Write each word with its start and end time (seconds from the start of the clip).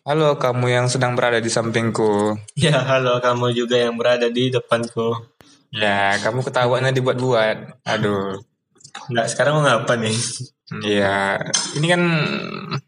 Halo 0.00 0.40
kamu 0.40 0.72
yang 0.72 0.86
sedang 0.88 1.12
berada 1.12 1.44
di 1.44 1.52
sampingku. 1.52 2.32
Ya, 2.56 2.80
halo 2.88 3.20
kamu 3.20 3.52
juga 3.52 3.76
yang 3.76 4.00
berada 4.00 4.32
di 4.32 4.48
depanku. 4.48 5.12
Ya, 5.76 6.16
kamu 6.24 6.40
ketahuannya 6.40 6.96
dibuat-buat. 6.96 7.84
Aduh. 7.84 8.40
Enggak, 9.12 9.26
sekarang 9.28 9.60
mau 9.60 9.64
ngapa 9.68 10.00
nih? 10.00 10.16
Ya, 10.88 11.36
ini 11.76 11.86
kan 11.92 12.02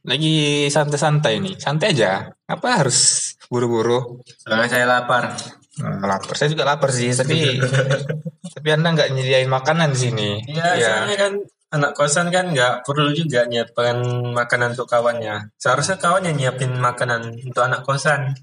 lagi 0.09 0.67
santai-santai 0.73 1.45
nih. 1.45 1.61
Santai 1.61 1.93
aja. 1.93 2.33
Apa 2.49 2.81
harus 2.81 3.37
buru-buru? 3.53 4.25
Soalnya 4.41 4.73
saya 4.73 4.87
lapar. 4.89 5.37
Hmm, 5.77 6.01
lapar. 6.01 6.33
Saya 6.33 6.49
juga 6.49 6.65
lapar 6.65 6.97
sih, 6.97 7.13
tapi 7.13 7.61
tapi 8.57 8.69
Anda 8.73 8.89
nggak 8.89 9.13
nyediain 9.13 9.53
makanan 9.53 9.93
di 9.93 10.01
sini. 10.01 10.31
Iya, 10.49 10.81
soalnya 10.81 11.17
kan 11.21 11.33
anak 11.73 11.97
kosan 11.97 12.29
kan 12.29 12.53
nggak 12.53 12.85
perlu 12.85 13.17
juga 13.17 13.49
nyiapkan 13.49 13.97
makanan 14.37 14.77
untuk 14.77 14.89
kawannya. 14.93 15.57
Seharusnya 15.57 15.97
kawan 15.97 16.29
yang 16.29 16.37
nyiapin 16.37 16.77
makanan 16.77 17.41
untuk 17.41 17.65
anak 17.65 17.81
kosan. 17.83 18.37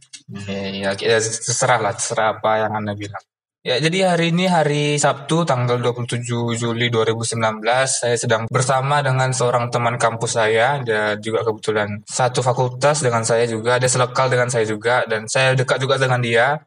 Ya, 0.50 0.70
ya, 0.74 0.92
ya, 0.98 1.18
terserah 1.22 1.80
lah, 1.80 1.94
terserah 1.94 2.42
apa 2.42 2.66
yang 2.66 2.74
Anda 2.74 2.98
bilang. 2.98 3.22
Ya, 3.60 3.76
jadi 3.76 4.16
hari 4.16 4.32
ini 4.32 4.48
hari 4.48 4.96
Sabtu 4.96 5.44
tanggal 5.44 5.84
27 5.84 6.24
Juli 6.56 6.88
2019 6.88 7.60
saya 7.86 8.16
sedang 8.16 8.48
bersama 8.48 9.04
dengan 9.04 9.36
seorang 9.36 9.68
teman 9.68 10.00
kampus 10.00 10.40
saya 10.40 10.80
dia 10.80 11.20
juga 11.20 11.44
kebetulan 11.44 12.00
satu 12.08 12.40
fakultas 12.40 13.04
dengan 13.04 13.28
saya 13.28 13.44
juga 13.52 13.76
dia 13.76 13.92
selekal 13.92 14.32
dengan 14.32 14.48
saya 14.48 14.64
juga 14.64 15.04
dan 15.12 15.28
saya 15.28 15.60
dekat 15.60 15.76
juga 15.76 16.00
dengan 16.00 16.24
dia 16.24 16.64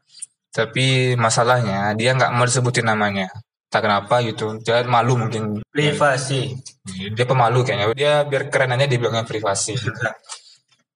tapi 0.53 1.17
masalahnya 1.17 1.97
dia 1.97 2.13
nggak 2.13 2.29
mau 2.29 2.45
disebutin 2.45 2.85
namanya 2.85 3.25
tak 3.73 3.89
kenapa 3.89 4.21
gitu. 4.21 4.61
Dia 4.61 4.85
malu 4.85 5.17
mungkin. 5.17 5.65
Privasi. 5.65 6.53
dia 6.85 7.25
pemalu 7.25 7.65
kayaknya. 7.65 7.85
Dia 7.97 8.13
biar 8.29 8.53
keren 8.53 8.77
aja 8.77 8.85
dibilangnya 8.85 9.25
privasi. 9.25 9.73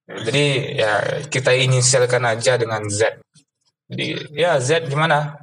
Jadi 0.06 0.78
ya 0.78 1.26
kita 1.26 1.58
inisialkan 1.58 2.22
aja 2.30 2.54
dengan 2.62 2.86
Z. 2.86 3.18
Jadi 3.90 4.38
ya 4.38 4.62
Z 4.62 4.86
gimana? 4.86 5.42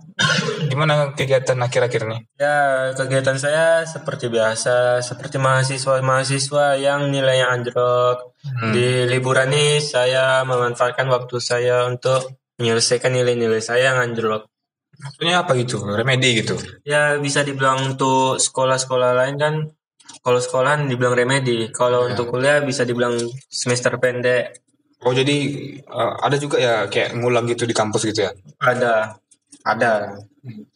Gimana 0.71 1.11
kegiatan 1.11 1.59
akhir-akhir 1.59 2.07
nih 2.07 2.23
Ya, 2.39 2.95
kegiatan 2.95 3.35
saya 3.35 3.83
seperti 3.83 4.31
biasa, 4.31 5.03
seperti 5.03 5.43
mahasiswa-mahasiswa 5.43 6.79
yang 6.79 7.11
nilainya 7.11 7.51
anjlok. 7.51 8.39
Di 8.71 9.11
liburan 9.11 9.51
ini 9.51 9.83
saya 9.83 10.47
memanfaatkan 10.47 11.11
waktu 11.11 11.37
saya 11.43 11.91
untuk 11.91 12.31
menyelesaikan 12.63 13.11
nilai-nilai 13.11 13.59
saya 13.59 13.91
yang 13.91 13.99
anjlok. 14.07 14.47
Maksudnya 15.01 15.43
apa 15.43 15.53
gitu? 15.59 15.83
Remedi 15.83 16.45
gitu? 16.45 16.55
Ya 16.87 17.17
bisa 17.19 17.43
dibilang 17.43 17.95
untuk 17.95 18.39
sekolah-sekolah 18.39 19.11
lain 19.15 19.37
kan 19.41 19.55
kalau 20.25 20.41
sekolahan 20.41 20.89
dibilang 20.89 21.17
remedi, 21.17 21.69
kalau 21.73 22.09
untuk 22.09 22.33
kuliah 22.33 22.61
bisa 22.65 22.85
dibilang 22.85 23.17
semester 23.49 23.97
pendek. 24.01 24.61
oh 25.05 25.13
jadi 25.13 25.37
eh, 25.85 26.13
ada 26.25 26.37
juga 26.41 26.57
ya 26.57 26.89
kayak 26.89 27.21
ngulang 27.21 27.45
gitu 27.45 27.69
di 27.69 27.77
kampus 27.77 28.09
gitu 28.09 28.25
ya? 28.25 28.33
Ada, 28.57 29.21
ada, 29.69 30.17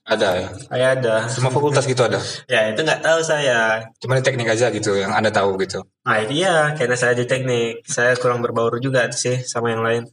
ada 0.05 0.29
ya? 0.37 0.49
Saya 0.69 0.87
ada. 0.97 1.15
semua 1.29 1.53
fakultas 1.53 1.85
gitu 1.85 2.01
ada? 2.05 2.21
Ya 2.53 2.73
itu 2.73 2.81
nggak 2.81 3.05
tahu 3.05 3.21
saya. 3.21 3.89
cuma 4.01 4.17
di 4.17 4.25
teknik 4.25 4.49
aja 4.49 4.73
gitu 4.73 4.97
yang 4.97 5.13
anda 5.13 5.33
tahu 5.33 5.57
gitu? 5.61 5.85
Nah 6.05 6.17
itu 6.25 6.45
ya, 6.45 6.77
karena 6.77 6.97
saya 6.97 7.13
di 7.17 7.25
teknik, 7.29 7.85
saya 7.85 8.17
kurang 8.17 8.41
berbaur 8.41 8.81
juga 8.81 9.09
sih 9.13 9.45
sama 9.45 9.73
yang 9.73 9.85
lain. 9.85 10.05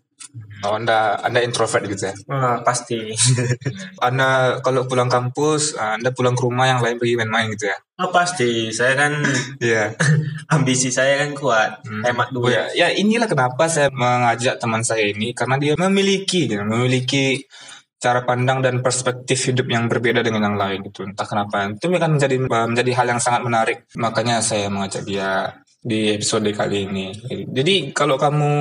Oh 0.63 0.73
anda 0.75 1.19
anda 1.21 1.39
introvert 1.43 1.83
gitu 1.85 2.09
ya 2.09 2.15
Wah, 2.31 2.59
pasti. 2.65 3.11
anda 4.07 4.59
kalau 4.63 4.87
pulang 4.89 5.11
kampus 5.11 5.75
anda 5.77 6.09
pulang 6.15 6.33
ke 6.33 6.43
rumah 6.43 6.65
yang 6.69 6.79
lain 6.81 6.97
pergi 6.97 7.15
main-main 7.19 7.51
gitu 7.53 7.69
ya 7.69 7.77
Oh 7.95 8.11
pasti, 8.11 8.75
saya 8.75 8.91
kan 8.99 9.23
iya 9.63 9.95
ambisi 10.55 10.91
saya 10.91 11.15
kan 11.23 11.31
kuat, 11.31 11.79
hemat 12.03 12.27
Oh 12.35 12.43
duit. 12.43 12.51
ya, 12.51 12.63
ya 12.75 12.87
inilah 12.91 13.23
kenapa 13.23 13.71
saya 13.71 13.87
mengajak 13.87 14.59
teman 14.59 14.83
saya 14.83 15.07
ini 15.15 15.31
karena 15.31 15.55
dia 15.55 15.79
memiliki 15.79 16.43
gitu, 16.51 16.59
memiliki 16.67 17.47
cara 17.95 18.27
pandang 18.27 18.59
dan 18.59 18.83
perspektif 18.83 19.39
hidup 19.47 19.71
yang 19.71 19.87
berbeda 19.87 20.21
dengan 20.21 20.43
yang 20.51 20.57
lain 20.59 20.83
gitu. 20.85 21.07
Entah 21.07 21.23
kenapa. 21.23 21.71
Itu 21.71 21.87
akan 21.89 22.19
menjadi 22.19 22.35
menjadi 22.43 22.91
hal 22.99 23.07
yang 23.15 23.21
sangat 23.23 23.41
menarik. 23.41 23.77
Makanya 23.97 24.43
saya 24.43 24.67
mengajak 24.67 25.07
dia 25.07 25.55
di 25.85 26.09
episode 26.17 26.49
kali 26.49 26.89
ini. 26.89 27.13
Jadi 27.45 27.93
kalau 27.93 28.17
kamu 28.17 28.53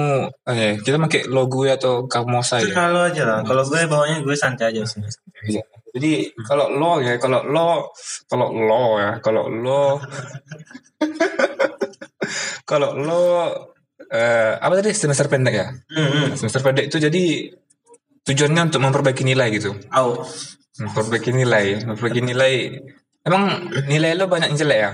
eh 0.44 0.76
kita 0.76 1.00
pakai 1.00 1.24
lo 1.32 1.48
gue 1.48 1.72
atau 1.72 2.04
kamu 2.04 2.44
saya. 2.44 2.68
Kalau 2.68 3.08
aja 3.08 3.24
lah, 3.24 3.40
kalau 3.40 3.64
gue 3.64 3.80
bawanya 3.88 4.20
gue 4.20 4.36
santai 4.36 4.76
aja 4.76 4.84
sih. 4.84 5.00
Iya. 5.48 5.64
Jadi 5.94 6.36
kalau 6.44 6.68
lo 6.68 7.00
ya, 7.00 7.16
kalau 7.16 7.40
lo, 7.48 7.94
kalau 8.28 8.52
lo 8.52 9.00
ya, 9.00 9.10
kalau 9.24 9.48
lo, 9.48 10.02
kalau 12.70 12.98
lo, 12.98 13.22
eh, 14.12 14.52
apa 14.58 14.74
tadi 14.82 14.90
semester 14.92 15.30
pendek 15.30 15.54
ya? 15.54 15.70
Hmm, 15.70 16.34
Semester 16.34 16.60
pendek 16.60 16.90
itu 16.92 16.98
jadi 16.98 17.24
tujuannya 18.26 18.74
untuk 18.74 18.82
memperbaiki 18.84 19.22
nilai 19.22 19.48
gitu. 19.54 19.70
Au, 19.94 20.18
Memperbaiki 20.74 21.30
nilai, 21.30 21.86
memperbaiki 21.86 22.20
nilai. 22.26 22.54
Emang 23.24 23.56
nilai 23.88 24.12
lo 24.20 24.28
banyak 24.28 24.52
yang 24.52 24.58
jelek 24.60 24.78
ya? 24.84 24.90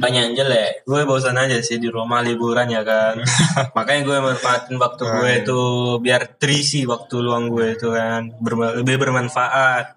banyak 0.00 0.22
yang 0.32 0.34
jelek. 0.34 0.88
Gue 0.88 1.04
bosan 1.04 1.36
aja 1.36 1.60
sih 1.60 1.76
di 1.76 1.92
rumah 1.92 2.24
liburan 2.24 2.72
ya 2.72 2.80
kan. 2.80 3.20
Makanya 3.76 4.00
gue 4.00 4.16
manfaatin 4.16 4.80
waktu 4.80 5.02
gue 5.04 5.30
itu 5.44 5.60
biar 6.00 6.40
terisi 6.40 6.88
waktu 6.88 7.20
luang 7.20 7.52
gue 7.52 7.76
itu 7.76 7.92
kan, 7.92 8.32
Berma- 8.40 8.80
lebih 8.80 8.96
bermanfaat. 8.96 9.95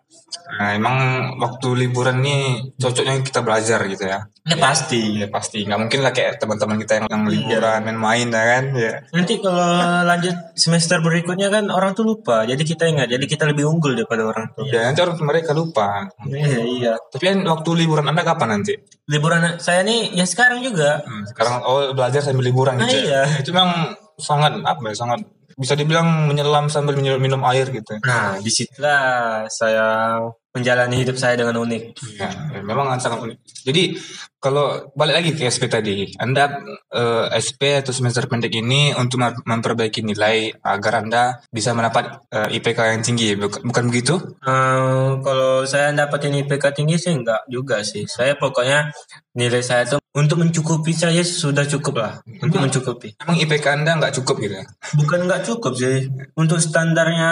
Nah, 0.49 0.73
emang 0.75 0.97
waktu 1.37 1.85
liburan 1.85 2.25
nih 2.25 2.73
cocoknya 2.81 3.21
kita 3.21 3.45
belajar 3.45 3.79
gitu 3.85 4.09
ya. 4.09 4.25
Ya 4.49 4.57
pasti. 4.57 5.21
Ya 5.21 5.27
pasti, 5.29 5.61
nggak 5.65 5.79
mungkin 5.79 5.99
lah 6.01 6.09
kayak 6.09 6.41
teman-teman 6.41 6.81
kita 6.81 7.01
yang, 7.01 7.07
yang 7.09 7.23
liburan 7.29 7.79
main-main 7.85 8.27
ya 8.33 8.43
kan? 8.57 8.63
Ya. 8.73 8.93
Nanti 9.13 9.37
kalau 9.39 9.69
lanjut 10.05 10.35
semester 10.57 10.99
berikutnya 11.05 11.53
kan 11.53 11.69
orang 11.69 11.93
tuh 11.93 12.05
lupa, 12.05 12.49
jadi 12.49 12.61
kita 12.61 12.89
ingat, 12.89 13.13
jadi 13.13 13.25
kita 13.29 13.45
lebih 13.45 13.69
unggul 13.69 13.93
daripada 13.93 14.25
orang 14.25 14.49
tuh. 14.57 14.65
Ya 14.69 14.89
nanti 14.89 14.99
orang 15.05 15.17
mereka 15.21 15.53
lupa. 15.53 16.09
Iya, 16.25 16.61
iya. 16.65 16.93
Tapi 16.97 17.23
kan 17.29 17.37
waktu 17.45 17.69
liburan 17.85 18.09
anda 18.09 18.25
kapan 18.25 18.59
nanti? 18.59 18.73
Liburan 19.05 19.61
saya 19.61 19.85
nih 19.85 20.17
ya 20.17 20.25
sekarang 20.25 20.65
juga. 20.65 21.05
Hmm, 21.05 21.29
sekarang 21.29 21.61
oh 21.65 21.93
belajar 21.93 22.25
sambil 22.25 22.49
liburan 22.49 22.77
Ah, 22.81 22.89
gitu 22.89 23.05
iya. 23.05 23.21
ya. 23.25 23.41
Itu 23.41 23.53
memang 23.53 23.93
sangat 24.17 24.57
apa 24.65 24.81
ya 24.91 24.95
sangat 24.97 25.21
bisa 25.59 25.75
dibilang 25.75 26.31
menyelam 26.31 26.71
sambil 26.71 26.95
minum, 26.95 27.19
minum 27.19 27.43
air 27.51 27.67
gitu. 27.67 27.99
Nah, 28.07 28.39
di 28.39 28.47
situlah 28.47 29.43
saya 29.51 30.15
menjalani 30.55 31.03
hidup 31.03 31.19
saya 31.19 31.35
dengan 31.35 31.59
unik. 31.59 31.83
Ya, 32.15 32.31
memang 32.63 32.95
sangat 33.03 33.19
unik. 33.27 33.37
Jadi 33.67 33.99
kalau 34.39 34.89
balik 34.95 35.15
lagi 35.19 35.31
ke 35.35 35.43
SP 35.45 35.67
tadi, 35.67 36.15
Anda 36.15 36.63
eh, 36.89 37.25
SP 37.35 37.77
atau 37.77 37.91
semester 37.91 38.23
pendek 38.25 38.55
ini 38.55 38.95
untuk 38.95 39.19
mem- 39.19 39.43
memperbaiki 39.43 39.99
nilai 39.99 40.55
agar 40.63 41.03
Anda 41.03 41.43
bisa 41.51 41.75
mendapat 41.75 42.23
eh, 42.31 42.55
IPK 42.55 42.79
yang 42.95 43.03
tinggi, 43.03 43.35
bukan, 43.35 43.61
bukan 43.61 43.83
begitu? 43.91 44.15
Eh, 44.39 45.09
kalau 45.19 45.63
saya 45.63 45.91
dapetin 45.91 46.39
IPK 46.39 46.71
tinggi 46.71 46.95
sih 46.95 47.11
enggak 47.11 47.43
juga 47.45 47.83
sih. 47.83 48.07
Saya 48.07 48.39
pokoknya 48.39 48.95
nilai 49.35 49.59
saya 49.59 49.83
tuh 49.85 49.99
untuk 50.15 50.41
mencukupi 50.41 50.91
saya 50.91 51.21
sudah 51.21 51.67
cukup 51.69 52.01
lah. 52.01 52.13
Untuk 52.41 52.63
mencukupi. 52.63 53.19
Emang 53.21 53.37
IPK 53.37 53.65
Anda 53.75 53.99
nggak 53.99 54.15
cukup 54.23 54.39
gitu 54.41 54.55
ya? 54.57 54.65
Bukan 54.95 55.27
enggak 55.27 55.43
cukup 55.45 55.75
sih. 55.75 56.07
Untuk 56.33 56.57
standarnya 56.57 57.31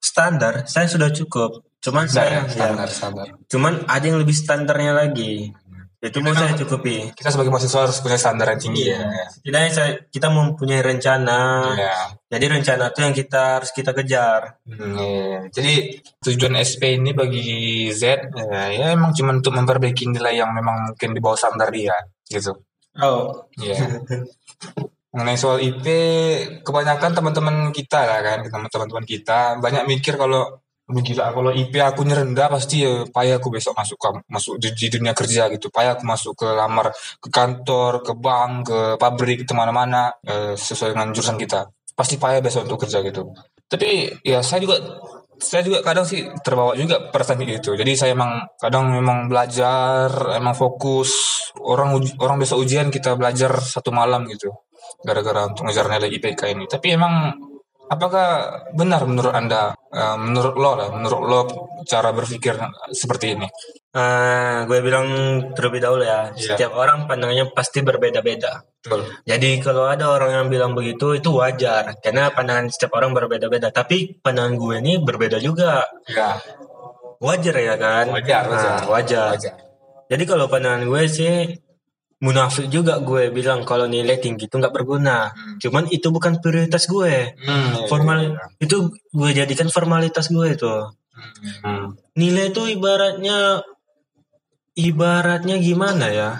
standar 0.00 0.64
saya 0.64 0.86
sudah 0.86 1.10
cukup. 1.10 1.60
Cuman 1.76 2.08
saya 2.10 2.42
Standar, 2.50 2.88
ya, 2.88 2.94
standar. 2.94 3.26
cuman 3.46 3.72
ada 3.86 4.02
yang 4.02 4.18
lebih 4.18 4.34
standarnya 4.34 4.90
lagi. 4.96 5.54
Itu 6.06 6.22
mau 6.22 6.32
saya 6.32 6.54
cukupi. 6.54 7.10
Kita 7.12 7.28
sebagai 7.34 7.50
mahasiswa 7.50 7.80
harus 7.86 7.98
punya 7.98 8.18
standar 8.18 8.46
yang 8.54 8.60
tinggi 8.62 8.84
ya. 8.94 9.02
Setidaknya 9.34 9.70
saya, 9.74 9.90
kita 10.06 10.28
mempunyai 10.30 10.82
rencana. 10.82 11.40
Ya. 11.74 11.96
Jadi 12.30 12.44
rencana 12.46 12.84
itu 12.90 13.00
yang 13.02 13.14
kita 13.14 13.42
harus 13.60 13.70
kita 13.74 13.90
kejar. 13.94 14.62
Hmm, 14.66 14.94
iya. 14.98 15.38
Jadi 15.50 16.02
tujuan 16.22 16.58
SP 16.62 16.98
ini 16.98 17.10
bagi 17.14 17.88
Z 17.90 18.30
ya, 18.34 18.62
ya 18.70 18.86
emang 18.94 19.14
cuma 19.14 19.34
untuk 19.34 19.54
memperbaiki 19.54 20.10
nilai 20.10 20.38
yang 20.38 20.50
memang 20.54 20.92
mungkin 20.94 21.10
di 21.14 21.20
bawah 21.22 21.38
standar 21.38 21.70
dia 21.70 21.94
gitu. 22.26 22.54
Oh, 22.98 23.46
Iya. 23.60 24.02
Mengenai 25.16 25.40
soal 25.40 25.64
IP, 25.64 25.86
kebanyakan 26.60 27.16
teman-teman 27.16 27.56
kita 27.72 28.04
lah 28.04 28.20
kan, 28.20 28.38
teman-teman 28.68 29.04
kita 29.08 29.56
banyak 29.64 29.88
mikir 29.88 30.20
kalau 30.20 30.44
"Aduh, 30.44 30.65
gila. 30.86 31.34
Kalau 31.34 31.50
IP 31.50 31.74
aku 31.82 32.06
rendah 32.06 32.46
pasti 32.46 32.86
ya 32.86 33.02
payah 33.10 33.42
aku 33.42 33.50
besok 33.50 33.74
masuk 33.74 33.98
ke 33.98 34.08
masuk 34.30 34.54
di, 34.62 34.70
di 34.70 34.86
dunia 34.86 35.12
kerja 35.18 35.50
gitu. 35.50 35.66
Payah 35.74 35.98
aku 35.98 36.04
masuk 36.06 36.32
ke 36.38 36.46
lamar 36.46 36.94
ke 37.18 37.28
kantor 37.28 38.06
ke 38.06 38.12
bank 38.14 38.70
ke 38.70 38.78
pabrik 38.94 39.42
ke 39.42 39.54
mana-mana 39.54 40.14
eh, 40.22 40.54
sesuai 40.54 40.94
dengan 40.94 41.10
jurusan 41.10 41.34
kita. 41.34 41.66
Pasti 41.98 42.22
payah 42.22 42.38
besok 42.38 42.70
untuk 42.70 42.86
kerja 42.86 43.02
gitu. 43.02 43.34
Tapi 43.66 44.22
ya 44.22 44.46
saya 44.46 44.62
juga 44.62 44.78
saya 45.36 45.60
juga 45.66 45.82
kadang 45.82 46.06
sih 46.06 46.24
terbawa 46.40 46.72
juga 46.78 47.12
perasaan 47.12 47.44
itu 47.44 47.76
jadi 47.76 47.92
saya 47.92 48.16
emang 48.16 48.56
kadang 48.56 48.88
memang 48.94 49.26
belajar 49.26 50.08
emang 50.38 50.54
fokus. 50.54 51.42
Orang 51.56 51.98
orang 52.22 52.36
besok 52.38 52.62
ujian 52.62 52.94
kita 52.94 53.18
belajar 53.18 53.58
satu 53.58 53.90
malam 53.90 54.28
gitu. 54.30 54.54
Gara-gara 55.02 55.50
untuk 55.50 55.66
ngejar 55.66 55.90
nilai 55.90 56.14
IPK 56.14 56.42
ini. 56.54 56.64
Tapi 56.70 56.94
emang 56.94 57.34
apakah 57.86 58.28
benar 58.74 59.02
menurut 59.06 59.32
anda, 59.34 59.74
uh, 59.74 60.16
menurut 60.18 60.54
lo 60.58 60.72
lah, 60.74 60.88
menurut 60.92 61.22
lo 61.22 61.40
cara 61.86 62.10
berpikir 62.10 62.58
seperti 62.92 63.38
ini? 63.38 63.48
Uh, 63.96 64.68
gue 64.68 64.84
bilang 64.84 65.08
terlebih 65.56 65.80
dahulu 65.80 66.04
ya, 66.04 66.28
yeah. 66.30 66.36
setiap 66.36 66.76
orang 66.76 67.08
pandangannya 67.08 67.48
pasti 67.56 67.80
berbeda-beda. 67.80 68.60
Jadi 69.24 69.58
kalau 69.64 69.88
ada 69.88 70.12
orang 70.12 70.30
yang 70.36 70.46
bilang 70.52 70.72
begitu 70.76 71.16
itu 71.16 71.32
wajar, 71.32 71.96
karena 72.04 72.28
pandangan 72.30 72.68
setiap 72.68 72.92
orang 73.00 73.16
berbeda-beda. 73.16 73.72
Tapi 73.72 74.20
pandangan 74.20 74.54
gue 74.54 74.74
ini 74.84 74.92
berbeda 75.00 75.40
juga. 75.40 75.82
Ya. 76.12 76.36
Wajar 77.16 77.56
ya 77.56 77.74
kan? 77.80 78.12
Wajar, 78.12 78.44
wajar. 78.52 78.72
Nah, 78.84 78.84
wajar. 78.92 79.28
wajar. 79.32 79.54
Jadi 80.06 80.22
kalau 80.28 80.46
pandangan 80.46 80.86
gue 80.86 81.02
sih 81.08 81.34
munafik 82.26 82.66
juga 82.66 82.98
gue 82.98 83.30
bilang 83.30 83.62
kalau 83.62 83.86
nilai 83.86 84.18
tinggi 84.18 84.50
itu 84.50 84.58
nggak 84.58 84.74
berguna. 84.74 85.30
Hmm. 85.30 85.62
Cuman 85.62 85.86
itu 85.94 86.10
bukan 86.10 86.42
prioritas 86.42 86.90
gue. 86.90 87.38
Hmm, 87.38 87.86
iya, 87.86 87.86
Formal 87.86 88.18
iya, 88.18 88.30
iya. 88.34 88.64
itu 88.66 88.76
gue 88.90 89.30
jadikan 89.30 89.70
formalitas 89.70 90.26
gue 90.34 90.46
itu. 90.50 90.74
Hmm. 91.62 91.94
Nilai 92.18 92.50
itu 92.50 92.62
ibaratnya 92.66 93.62
ibaratnya 94.74 95.56
gimana 95.62 96.06
ya? 96.10 96.30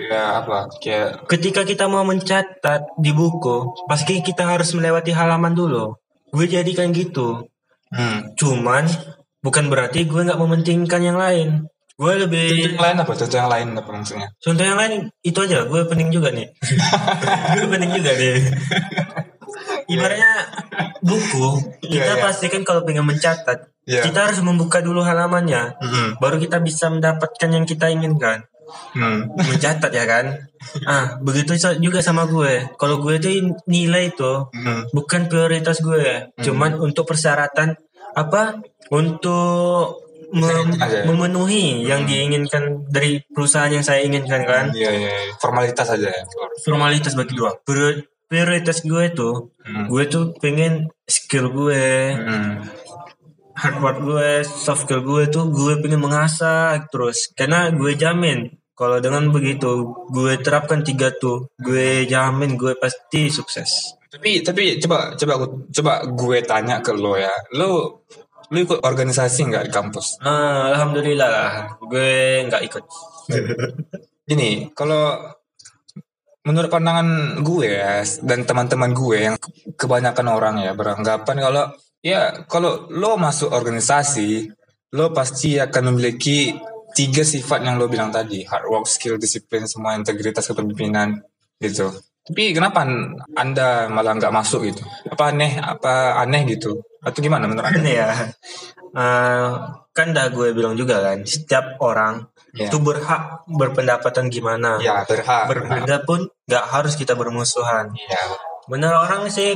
Ya 0.00 0.42
apa? 0.42 0.72
Kayak 0.80 1.28
ketika 1.30 1.62
kita 1.62 1.84
mau 1.86 2.02
mencatat 2.02 2.96
di 2.98 3.12
buku, 3.12 3.86
pasti 3.86 4.24
kita 4.24 4.48
harus 4.48 4.72
melewati 4.72 5.12
halaman 5.12 5.52
dulu. 5.52 5.94
Gue 6.32 6.48
jadikan 6.48 6.90
gitu. 6.90 7.46
Hmm. 7.92 8.34
Cuman 8.34 8.88
bukan 9.44 9.70
berarti 9.70 10.08
gue 10.08 10.26
nggak 10.26 10.40
mementingkan 10.40 11.02
yang 11.04 11.20
lain. 11.20 11.70
Gue 11.96 12.12
lebih 12.20 12.46
Contoh 12.52 12.76
yang 12.76 12.84
lain 12.84 12.96
apa? 13.00 13.12
Contoh 13.16 13.38
yang 13.40 13.50
lain 13.50 13.68
apa 13.72 13.90
maksudnya? 13.90 14.28
Contoh 14.36 14.64
yang 14.64 14.78
lain 14.78 14.92
itu 15.24 15.38
aja. 15.40 15.58
Gue 15.64 15.82
penting 15.88 16.08
juga 16.12 16.28
nih. 16.28 16.48
gue 17.56 17.66
penting 17.72 17.90
juga 17.96 18.12
nih. 18.12 18.36
Ibaratnya 19.92 20.32
buku 20.98 21.46
iya, 21.86 21.90
kita 21.94 22.02
yeah, 22.02 22.16
yeah. 22.18 22.24
pastikan 22.26 22.62
kalau 22.66 22.82
pengen 22.82 23.06
mencatat 23.06 23.70
yeah. 23.86 24.02
kita 24.02 24.26
harus 24.26 24.42
membuka 24.42 24.82
dulu 24.82 24.98
halamannya, 25.06 25.78
mm 25.78 25.86
-hmm. 25.86 26.08
baru 26.18 26.42
kita 26.42 26.58
bisa 26.58 26.90
mendapatkan 26.90 27.48
yang 27.48 27.62
kita 27.62 27.86
inginkan. 27.94 28.42
Hmm. 28.98 29.30
Mencatat 29.48 29.92
ya 29.94 30.04
kan? 30.04 30.50
Ah, 30.84 31.22
begitu 31.22 31.54
juga 31.78 32.02
sama 32.02 32.26
gue. 32.26 32.66
Kalau 32.74 32.98
gue 32.98 33.14
itu 33.22 33.54
nilai 33.70 34.10
itu 34.10 34.50
hmm. 34.50 34.90
bukan 34.90 35.30
prioritas 35.30 35.78
gue, 35.78 36.34
hmm. 36.34 36.42
cuman 36.42 36.82
untuk 36.82 37.06
persyaratan 37.06 37.78
apa? 38.18 38.58
Untuk 38.90 40.05
mem 40.32 40.74
memenuhi 41.06 41.86
yang 41.86 42.02
hmm. 42.02 42.10
diinginkan 42.10 42.64
dari 42.90 43.22
perusahaan 43.30 43.70
yang 43.70 43.84
saya 43.84 44.02
inginkan 44.02 44.42
kan? 44.42 44.74
Iya, 44.74 44.90
iya, 44.90 45.10
iya. 45.10 45.34
formalitas 45.38 45.86
aja 45.92 46.08
ya. 46.08 46.22
Formalitas 46.62 47.12
bagi 47.14 47.34
dua. 47.36 47.54
Prioritas 48.26 48.82
gue 48.82 49.04
tuh, 49.14 49.54
hmm. 49.62 49.86
gue 49.86 50.02
tuh 50.10 50.34
pengen 50.42 50.90
skill 51.06 51.54
gue, 51.54 52.18
hmm. 52.18 52.54
hard 53.54 53.78
work 53.78 53.98
gue, 54.02 54.30
soft 54.42 54.90
skill 54.90 55.06
gue 55.06 55.30
tuh 55.30 55.46
gue 55.46 55.78
pengen 55.78 56.02
mengasah 56.02 56.90
terus. 56.90 57.30
Karena 57.38 57.70
gue 57.70 57.94
jamin 57.94 58.50
kalau 58.76 59.00
dengan 59.00 59.32
begitu 59.32 59.88
gue 60.12 60.36
terapkan 60.44 60.84
tiga 60.84 61.08
tuh, 61.16 61.48
gue 61.56 62.04
jamin 62.04 62.60
gue 62.60 62.76
pasti 62.76 63.32
sukses. 63.32 63.96
Tapi 64.12 64.44
tapi 64.44 64.76
coba 64.84 65.16
coba 65.16 65.34
coba 65.72 65.92
gue 66.04 66.38
tanya 66.44 66.84
ke 66.84 66.92
lo 66.92 67.16
ya, 67.16 67.32
lo 67.56 68.04
Lu 68.54 68.58
ikut 68.62 68.78
organisasi 68.82 69.50
nggak 69.50 69.64
di 69.66 69.72
kampus? 69.74 70.22
Ah, 70.22 70.70
Alhamdulillah, 70.70 71.78
gue 71.82 72.46
nggak 72.46 72.62
ikut. 72.66 72.84
Gini, 74.30 74.70
kalau 74.74 75.18
menurut 76.46 76.70
pandangan 76.70 77.42
gue 77.42 77.66
ya 77.66 78.06
dan 78.22 78.46
teman-teman 78.46 78.94
gue 78.94 79.18
yang 79.18 79.36
kebanyakan 79.74 80.26
orang 80.30 80.62
ya 80.62 80.78
beranggapan 80.78 81.42
kalau 81.42 81.64
ya 82.06 82.46
kalau 82.46 82.86
lo 82.94 83.18
masuk 83.18 83.50
organisasi, 83.50 84.46
lo 84.94 85.10
pasti 85.10 85.58
akan 85.58 85.90
memiliki 85.90 86.54
tiga 86.94 87.26
sifat 87.26 87.66
yang 87.66 87.82
lo 87.82 87.90
bilang 87.90 88.14
tadi, 88.14 88.46
hard 88.46 88.70
work, 88.70 88.86
skill, 88.86 89.18
disiplin, 89.18 89.66
semua 89.66 89.98
integritas 89.98 90.46
kepemimpinan 90.46 91.18
gitu. 91.58 91.90
Tapi 92.26 92.50
kenapa 92.50 92.82
anda 93.38 93.86
malah 93.86 94.18
nggak 94.18 94.34
masuk 94.34 94.66
gitu? 94.66 94.82
Apa 95.06 95.30
aneh? 95.30 95.62
Apa 95.62 96.18
aneh 96.18 96.42
gitu? 96.50 96.82
Atau 97.06 97.22
gimana 97.22 97.46
menurut 97.46 97.70
anda? 97.70 97.86
ya, 97.86 98.10
uh, 98.98 99.48
kan 99.94 100.10
dah 100.10 100.26
gue 100.34 100.50
bilang 100.50 100.74
juga 100.74 100.98
kan, 100.98 101.22
setiap 101.22 101.78
orang 101.78 102.26
yeah. 102.50 102.66
itu 102.66 102.82
berhak 102.82 103.46
berpendapatan 103.46 104.26
gimana. 104.26 104.82
Ya 104.82 105.06
berhak. 105.06 105.46
Berbeda 105.46 106.02
pun 106.02 106.26
nggak 106.50 106.64
harus 106.66 106.98
kita 106.98 107.14
bermusuhan. 107.14 107.94
Ya. 107.94 108.22
Benar 108.66 109.06
orang 109.06 109.30
sih 109.30 109.54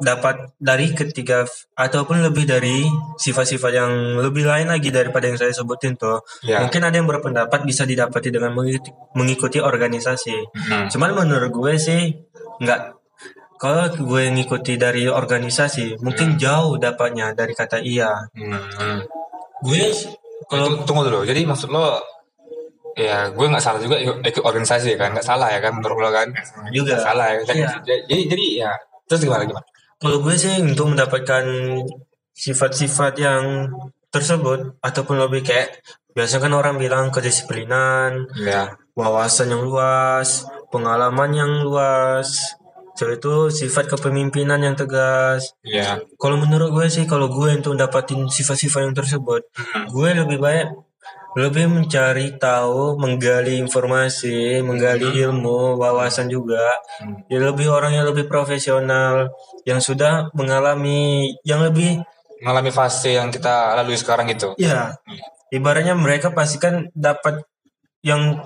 dapat 0.00 0.56
dari 0.56 0.96
ketiga 0.96 1.44
ataupun 1.76 2.24
lebih 2.24 2.48
dari 2.48 2.88
sifat-sifat 3.20 3.72
yang 3.72 3.92
lebih 4.16 4.48
lain 4.48 4.72
lagi 4.72 4.88
daripada 4.88 5.28
yang 5.28 5.36
saya 5.36 5.52
sebutin 5.52 5.96
tuh. 6.00 6.24
Ya. 6.40 6.64
Mungkin 6.64 6.80
ada 6.80 6.96
yang 6.96 7.08
berpendapat 7.08 7.68
bisa 7.68 7.84
didapati 7.84 8.32
dengan 8.32 8.56
mengikuti, 8.56 8.90
mengikuti 9.12 9.58
organisasi. 9.60 10.36
Hmm. 10.56 10.88
Cuman 10.88 11.12
menurut 11.12 11.52
gue 11.52 11.74
sih 11.76 12.16
nggak 12.60 12.99
kalau 13.60 13.92
gue 13.92 14.22
ngikuti 14.32 14.80
dari 14.80 15.04
organisasi 15.04 16.00
mungkin 16.00 16.34
hmm. 16.34 16.40
jauh 16.40 16.80
dapatnya 16.80 17.36
dari 17.36 17.52
kata 17.52 17.84
iya. 17.84 18.16
Hmm. 18.32 19.04
Gue 19.60 19.92
kalau 20.48 20.80
tunggu 20.88 21.04
dulu. 21.04 21.28
Jadi 21.28 21.44
maksud 21.44 21.68
lo 21.68 22.00
ya 22.96 23.28
gue 23.28 23.46
nggak 23.46 23.62
salah 23.62 23.78
juga 23.78 24.00
ikut 24.00 24.42
organisasi 24.42 24.96
kan 24.96 25.12
nggak 25.12 25.24
salah 25.24 25.52
ya 25.52 25.60
kan 25.60 25.76
menurut 25.76 26.00
lo 26.00 26.10
kan 26.10 26.32
juga 26.72 26.96
gak 26.96 27.04
salah 27.04 27.26
ya. 27.36 27.40
Jadi, 27.44 27.60
iya. 27.60 27.70
jadi 28.08 28.22
jadi 28.32 28.46
ya 28.66 28.72
terus 29.06 29.22
gimana 29.22 29.46
gimana 29.46 29.66
kalau 30.00 30.24
gue 30.24 30.34
sih 30.34 30.56
untuk 30.64 30.96
mendapatkan 30.96 31.44
sifat-sifat 32.32 33.20
yang 33.20 33.68
tersebut 34.08 34.80
ataupun 34.80 35.20
lebih 35.20 35.44
kayak 35.44 35.84
biasa 36.16 36.42
kan 36.42 36.50
orang 36.56 36.80
bilang 36.80 37.14
kedisiplinan, 37.14 38.26
ya. 38.34 38.74
wawasan 38.98 39.54
yang 39.54 39.62
luas, 39.62 40.42
pengalaman 40.74 41.30
yang 41.30 41.52
luas, 41.62 42.58
so 43.00 43.08
itu 43.08 43.48
sifat 43.48 43.88
kepemimpinan 43.88 44.60
yang 44.60 44.76
tegas. 44.76 45.56
Ya. 45.64 45.96
Kalau 46.20 46.36
menurut 46.36 46.68
gue 46.68 46.86
sih 46.92 47.08
kalau 47.08 47.32
gue 47.32 47.56
untuk 47.56 47.72
dapatin 47.80 48.28
sifat-sifat 48.28 48.84
yang 48.84 48.92
tersebut, 48.92 49.48
hmm. 49.56 49.88
gue 49.88 50.08
lebih 50.20 50.36
baik 50.36 50.68
lebih 51.38 51.70
mencari 51.70 52.34
tahu, 52.36 52.98
menggali 53.00 53.56
informasi, 53.56 54.60
menggali 54.60 55.08
hmm. 55.08 55.22
ilmu, 55.30 55.80
wawasan 55.80 56.28
juga. 56.28 56.60
Hmm. 57.00 57.24
Ya 57.32 57.40
lebih 57.40 57.72
orang 57.72 57.96
yang 57.96 58.04
lebih 58.04 58.28
profesional, 58.28 59.32
yang 59.64 59.80
sudah 59.80 60.28
mengalami 60.36 61.32
yang 61.40 61.64
lebih 61.64 62.04
mengalami 62.44 62.68
fase 62.68 63.16
yang 63.16 63.32
kita 63.32 63.80
lalui 63.80 63.96
sekarang 63.96 64.28
itu. 64.28 64.52
Ya, 64.60 65.00
ibaratnya 65.48 65.96
mereka 65.96 66.36
pastikan 66.36 66.92
dapat 66.92 67.48
yang 68.04 68.36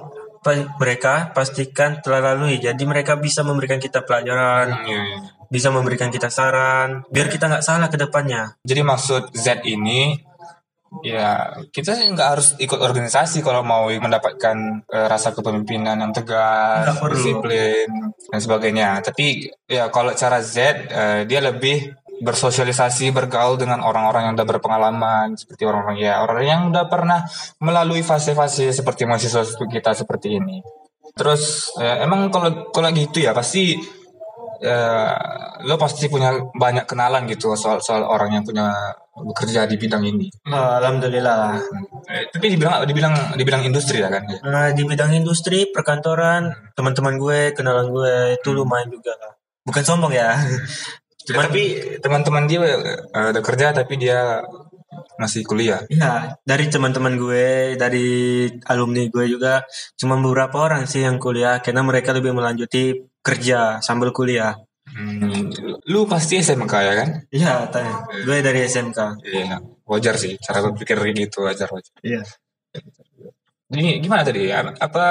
mereka 0.77 1.33
pastikan 1.33 2.05
telah 2.05 2.33
lalui. 2.33 2.61
Jadi 2.61 2.85
mereka 2.85 3.17
bisa 3.17 3.41
memberikan 3.41 3.81
kita 3.81 4.05
pelajaran, 4.05 4.71
hmm, 4.71 4.87
iya, 4.87 5.01
iya. 5.01 5.19
bisa 5.49 5.73
memberikan 5.73 6.13
kita 6.13 6.29
saran, 6.29 7.09
biar 7.09 7.33
kita 7.33 7.49
nggak 7.49 7.65
salah 7.65 7.89
ke 7.89 7.97
depannya. 7.97 8.61
Jadi 8.63 8.81
maksud 8.85 9.33
Z 9.33 9.65
ini 9.65 10.35
Ya, 11.03 11.59
kita 11.75 11.99
nggak 12.15 12.29
harus 12.39 12.49
ikut 12.63 12.79
organisasi 12.79 13.43
kalau 13.43 13.67
mau 13.67 13.91
mendapatkan 13.91 14.87
uh, 14.87 15.07
rasa 15.11 15.35
kepemimpinan 15.35 15.99
yang 15.99 16.15
tegas, 16.15 16.95
disiplin 17.11 18.15
dan 18.31 18.39
sebagainya. 18.39 19.03
Tapi 19.03 19.51
ya 19.67 19.91
kalau 19.91 20.15
cara 20.15 20.39
Z 20.39 20.87
uh, 20.95 21.21
dia 21.27 21.43
lebih 21.43 21.91
bersosialisasi, 22.23 23.11
bergaul 23.11 23.59
dengan 23.59 23.83
orang-orang 23.83 24.31
yang 24.31 24.35
udah 24.39 24.49
berpengalaman 24.49 25.35
seperti 25.35 25.67
orang-orang 25.67 25.99
ya, 25.99 26.23
orang 26.23 26.45
yang 26.45 26.61
udah 26.71 26.85
pernah 26.87 27.27
melalui 27.59 28.07
fase-fase 28.07 28.71
seperti 28.71 29.09
mahasiswa 29.09 29.43
kita 29.67 29.97
seperti 29.97 30.39
ini. 30.39 30.63
Terus 31.15 31.75
ya, 31.79 32.03
emang 32.07 32.31
kalau 32.31 32.71
kalau 32.75 32.91
gitu 32.91 33.23
ya 33.23 33.31
pasti 33.35 33.79
ya, 34.59 35.15
lo 35.63 35.75
pasti 35.79 36.11
punya 36.11 36.35
banyak 36.55 36.87
kenalan 36.87 37.27
gitu 37.31 37.55
soal 37.55 37.79
soal 37.79 38.03
orang 38.03 38.35
yang 38.35 38.45
punya 38.47 38.71
bekerja 39.15 39.71
di 39.71 39.79
bidang 39.79 40.03
ini. 40.03 40.27
Alhamdulillah. 40.51 41.55
Eh, 42.11 42.27
tapi 42.35 42.51
dibilang 42.51 42.83
dibilang 42.83 43.15
dibilang 43.39 43.63
industri 43.63 44.03
ya 44.03 44.11
kan? 44.11 44.27
Nah, 44.43 44.75
di 44.75 44.83
bidang 44.83 45.15
industri 45.15 45.71
perkantoran 45.71 46.75
teman-teman 46.75 47.15
gue 47.15 47.55
kenalan 47.55 47.95
gue 47.95 48.43
itu 48.43 48.51
lumayan 48.51 48.91
juga. 48.91 49.15
Bukan 49.65 49.83
sombong 49.87 50.13
ya. 50.13 50.35
Cuma 51.25 51.45
ya, 51.45 51.49
tapi 51.49 51.63
teman-teman 52.05 52.45
dia 52.45 52.61
uh, 52.61 53.29
udah 53.33 53.43
kerja 53.43 53.73
tapi 53.73 53.97
dia 53.97 54.45
masih 55.19 55.43
kuliah. 55.47 55.83
Iya, 55.91 56.39
dari 56.45 56.71
teman-teman 56.71 57.15
gue, 57.17 57.75
dari 57.79 58.47
alumni 58.67 59.09
gue 59.09 59.25
juga 59.31 59.65
cuma 59.99 60.19
beberapa 60.19 60.61
orang 60.61 60.87
sih 60.87 61.03
yang 61.03 61.19
kuliah 61.19 61.59
karena 61.65 61.83
mereka 61.83 62.15
lebih 62.15 62.35
melanjuti 62.35 63.09
kerja 63.25 63.81
sambil 63.81 64.13
kuliah. 64.13 64.59
Hmm, 64.85 65.51
lu 65.89 66.07
pasti 66.07 66.39
SMK 66.39 66.75
ya 66.77 66.95
kan? 66.95 67.09
Iya, 67.33 67.53
tanya. 67.73 68.05
Gue 68.23 68.45
dari 68.45 68.69
SMK. 68.69 68.99
Iya, 69.25 69.59
wajar 69.89 70.15
sih 70.21 70.37
cara 70.39 70.63
berpikir 70.71 71.01
gitu 71.17 71.49
wajar 71.49 71.73
wajar. 71.73 71.95
Iya. 72.05 72.23
Jadi 73.75 73.99
gimana 73.99 74.23
tadi? 74.23 74.55
Apa 74.55 75.05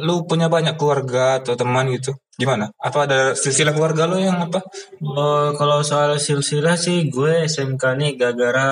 lu 0.00 0.24
punya 0.24 0.48
banyak 0.48 0.80
keluarga 0.80 1.44
atau 1.44 1.52
teman 1.52 1.92
gitu? 1.92 2.16
Gimana? 2.36 2.68
Apa 2.76 3.08
ada 3.08 3.20
silsilah 3.32 3.72
keluarga 3.72 4.04
lu 4.04 4.20
yang 4.20 4.36
apa? 4.36 4.60
Oh, 5.00 5.56
kalau 5.56 5.80
soal 5.80 6.20
silsilah 6.20 6.76
sih 6.76 7.08
gue 7.08 7.48
SMK 7.48 7.80
nih 7.96 8.10
gara-gara 8.16 8.68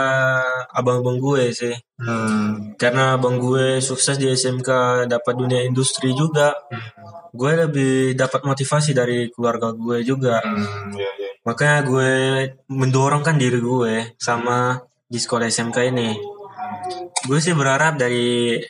abang-abang 0.73 1.17
gue 1.17 1.49
sih. 1.53 1.73
Hmm. 1.97 2.77
Karena 2.77 3.17
abang 3.17 3.41
gue 3.41 3.81
sukses 3.81 4.21
di 4.21 4.29
SMK 4.29 4.69
dapat 5.09 5.35
dunia 5.37 5.65
industri 5.65 6.13
juga. 6.13 6.53
Gue 7.33 7.57
lebih 7.57 8.13
dapat 8.17 8.45
motivasi 8.45 8.93
dari 8.93 9.33
keluarga 9.33 9.73
gue 9.73 10.05
juga. 10.05 10.45
Hmm, 10.45 10.93
iya, 10.93 11.11
iya. 11.21 11.31
Makanya 11.45 11.79
gue 11.89 12.13
mendorongkan 12.69 13.41
diri 13.41 13.61
gue 13.65 14.17
sama 14.21 14.81
di 15.09 15.17
sekolah 15.17 15.49
SMK 15.49 15.79
ini. 15.89 16.13
Gue 17.25 17.41
sih 17.41 17.57
berharap 17.57 17.97
dari 17.97 18.61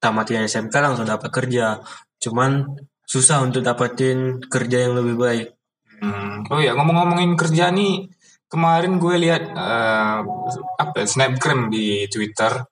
tamatnya 0.00 0.48
SMK 0.48 0.74
langsung 0.80 1.06
dapat 1.06 1.30
kerja. 1.30 1.78
Cuman 2.18 2.64
susah 3.04 3.44
untuk 3.44 3.60
dapetin 3.60 4.40
kerja 4.48 4.88
yang 4.88 4.96
lebih 4.96 5.16
baik. 5.20 5.48
Hmm. 6.00 6.48
Oh 6.48 6.58
ya 6.62 6.72
ngomong-ngomongin 6.72 7.36
kerja 7.36 7.68
nih, 7.68 8.08
kemarin 8.48 8.96
gue 8.96 9.14
lihat 9.20 9.44
eh, 9.52 10.18
apa 10.80 11.04
snapgram 11.04 11.68
di 11.68 12.08
Twitter. 12.08 12.64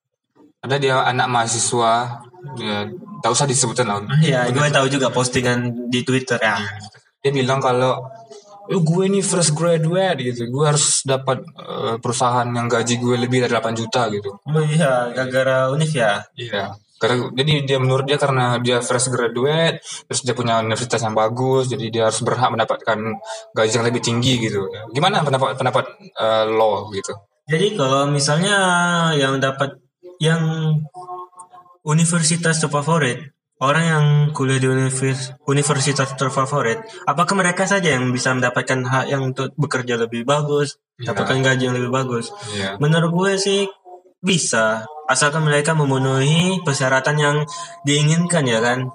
Ada 0.58 0.74
dia 0.82 0.98
anak 1.06 1.30
mahasiswa, 1.30 2.18
ya, 2.58 2.90
tak 3.22 3.30
usah 3.30 3.46
disebutin 3.46 3.86
lah. 3.86 4.02
Iya, 4.18 4.50
gue 4.50 4.66
tahu 4.74 4.90
juga 4.90 5.06
postingan 5.14 5.86
di 5.86 6.02
Twitter 6.02 6.34
ya. 6.42 6.58
Dia 7.22 7.30
bilang 7.30 7.62
kalau 7.62 7.94
"Eh, 8.66 8.80
gue 8.82 9.04
nih 9.06 9.22
fresh 9.22 9.54
graduate 9.54 10.18
gitu, 10.18 10.50
gue 10.50 10.64
harus 10.66 11.06
dapat 11.06 11.46
eh, 11.46 11.96
perusahaan 12.02 12.46
yang 12.46 12.66
gaji 12.66 12.98
gue 12.98 13.16
lebih 13.16 13.46
dari 13.46 13.54
8 13.54 13.70
juta 13.78 14.10
gitu. 14.10 14.34
Oh 14.34 14.64
iya, 14.66 15.14
gara-gara 15.14 15.70
univ 15.70 15.94
ya. 15.94 16.26
Iya. 16.34 16.74
Karena 16.98 17.30
jadi 17.30 17.52
dia 17.62 17.78
menurut 17.78 18.04
dia 18.04 18.18
karena 18.18 18.58
dia 18.58 18.82
fresh 18.82 19.08
graduate, 19.08 19.78
terus 20.10 20.20
dia 20.26 20.34
punya 20.34 20.58
universitas 20.58 20.98
yang 20.98 21.14
bagus, 21.14 21.70
jadi 21.70 21.86
dia 21.88 22.02
harus 22.10 22.20
berhak 22.26 22.50
mendapatkan 22.50 22.98
gaji 23.54 23.72
yang 23.72 23.86
lebih 23.86 24.02
tinggi 24.02 24.34
gitu. 24.42 24.66
Gimana 24.90 25.22
pendapat 25.22 25.54
pendapat 25.54 25.84
eh, 26.02 26.44
lo 26.50 26.90
gitu? 26.90 27.14
Jadi 27.48 27.78
kalau 27.78 28.10
misalnya 28.10 28.56
yang 29.16 29.40
dapat 29.40 29.78
yang 30.20 30.74
universitas 31.86 32.60
terfavorit, 32.60 33.32
orang 33.58 33.84
yang 33.86 34.04
kuliah 34.36 34.60
di 34.60 34.68
univers- 34.68 35.32
universitas 35.48 36.12
terfavorit, 36.14 36.78
apakah 37.08 37.34
mereka 37.38 37.64
saja 37.64 37.96
yang 37.96 38.10
bisa 38.12 38.34
mendapatkan 38.34 38.84
hak 38.84 39.06
yang 39.08 39.22
untuk 39.32 39.54
bekerja 39.56 39.96
lebih 39.96 40.28
bagus, 40.28 40.76
Iya. 40.98 41.14
dapatkan 41.14 41.38
gaji 41.40 41.62
yang 41.70 41.76
lebih 41.78 41.94
bagus? 41.94 42.34
Iya. 42.52 42.76
Menurut 42.82 43.14
gue 43.14 43.32
sih 43.38 43.60
bisa, 44.18 44.82
asalkan 45.06 45.46
mereka 45.46 45.72
memenuhi 45.72 46.60
persyaratan 46.62 47.16
yang 47.16 47.36
diinginkan 47.82 48.44
ya 48.44 48.58
kan. 48.58 48.90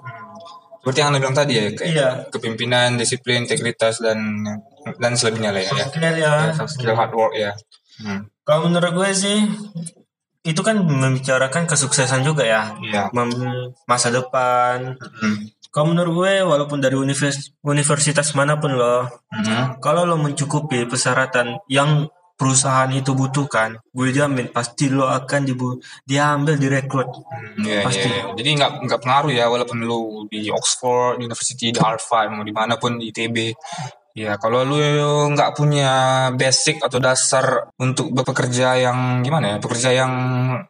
Seperti 0.80 0.98
yang 1.00 1.08
anda 1.10 1.20
bilang 1.20 1.36
tadi 1.36 1.52
ya, 1.56 1.64
kayak 1.72 1.88
Iya. 1.88 2.08
kepimpinan, 2.28 3.00
disiplin, 3.00 3.48
integritas 3.48 4.04
dan 4.04 4.44
dan 5.00 5.12
selebihnya 5.16 5.48
lah 5.48 5.64
ya. 5.64 5.72
ya. 5.72 5.86
Benar 5.88 6.14
ya. 6.14 6.32
Ya, 6.52 6.64
skill 6.68 6.92
hard 6.92 7.12
work 7.16 7.32
ya. 7.32 7.56
Hmm. 8.04 8.28
Kalau 8.44 8.68
menurut 8.68 8.92
gue 8.92 9.10
sih 9.16 9.48
itu 10.44 10.60
kan 10.60 10.76
membicarakan 10.76 11.64
kesuksesan 11.64 12.20
juga 12.20 12.44
ya, 12.44 12.76
Iya. 12.84 13.08
Mem- 13.16 13.72
masa 13.88 14.12
depan. 14.12 15.00
Hmm. 15.00 15.48
Kalau 15.72 15.90
menurut 15.90 16.12
gue 16.20 16.44
walaupun 16.44 16.84
dari 16.84 16.94
univers- 16.94 17.56
universitas 17.64 18.36
mana 18.36 18.60
pun 18.60 18.76
loh, 18.76 19.08
Hmm. 19.32 19.80
kalau 19.80 20.04
lo 20.04 20.20
mencukupi 20.20 20.84
persyaratan 20.84 21.64
yang 21.66 22.12
perusahaan 22.34 22.90
itu 22.90 23.14
butuhkan, 23.14 23.78
gue 23.94 24.08
jamin 24.10 24.50
pasti 24.50 24.90
lo 24.90 25.06
akan 25.06 25.40
dibu 25.46 25.78
diambil 26.02 26.58
direkrut. 26.58 27.06
Hmm, 27.06 27.62
Iya, 27.62 27.86
Pasti. 27.86 28.08
iya. 28.10 28.34
Jadi 28.34 28.48
nggak 28.58 28.70
nggak 28.90 29.00
pengaruh 29.00 29.30
ya 29.30 29.46
walaupun 29.46 29.78
lu 29.80 30.26
di 30.26 30.50
Oxford 30.50 31.22
University, 31.22 31.70
di 31.70 31.78
Harvard, 31.78 32.34
mau 32.34 32.42
di 32.42 32.50
mana 32.50 32.74
pun 32.74 32.98
di 32.98 33.14
ITB. 33.14 33.54
Ya 34.14 34.38
kalau 34.38 34.62
lu 34.62 34.78
nggak 35.34 35.58
punya 35.58 35.90
basic 36.38 36.78
atau 36.78 37.02
dasar 37.02 37.70
untuk 37.82 38.14
bekerja 38.14 38.78
yang 38.78 39.22
gimana 39.22 39.54
ya, 39.54 39.56
bekerja 39.58 39.90
yang 39.90 40.12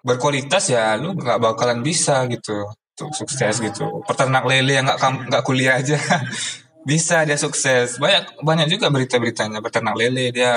berkualitas 0.00 0.73
ya 0.73 0.97
lu 0.97 1.12
nggak 1.12 1.40
bakalan 1.40 1.85
bisa 1.85 2.25
gitu 2.28 2.64
untuk 2.97 3.12
sukses 3.12 3.61
gitu. 3.61 4.00
Peternak 4.09 4.49
lele 4.49 4.80
yang 4.80 4.88
nggak 4.88 5.28
nggak 5.28 5.42
kuliah 5.44 5.76
aja 5.76 6.00
bisa 6.88 7.25
dia 7.28 7.37
sukses. 7.37 8.00
Banyak 8.00 8.40
banyak 8.40 8.68
juga 8.68 8.88
berita-beritanya 8.88 9.61
peternak 9.61 9.92
lele 9.92 10.33
dia 10.33 10.56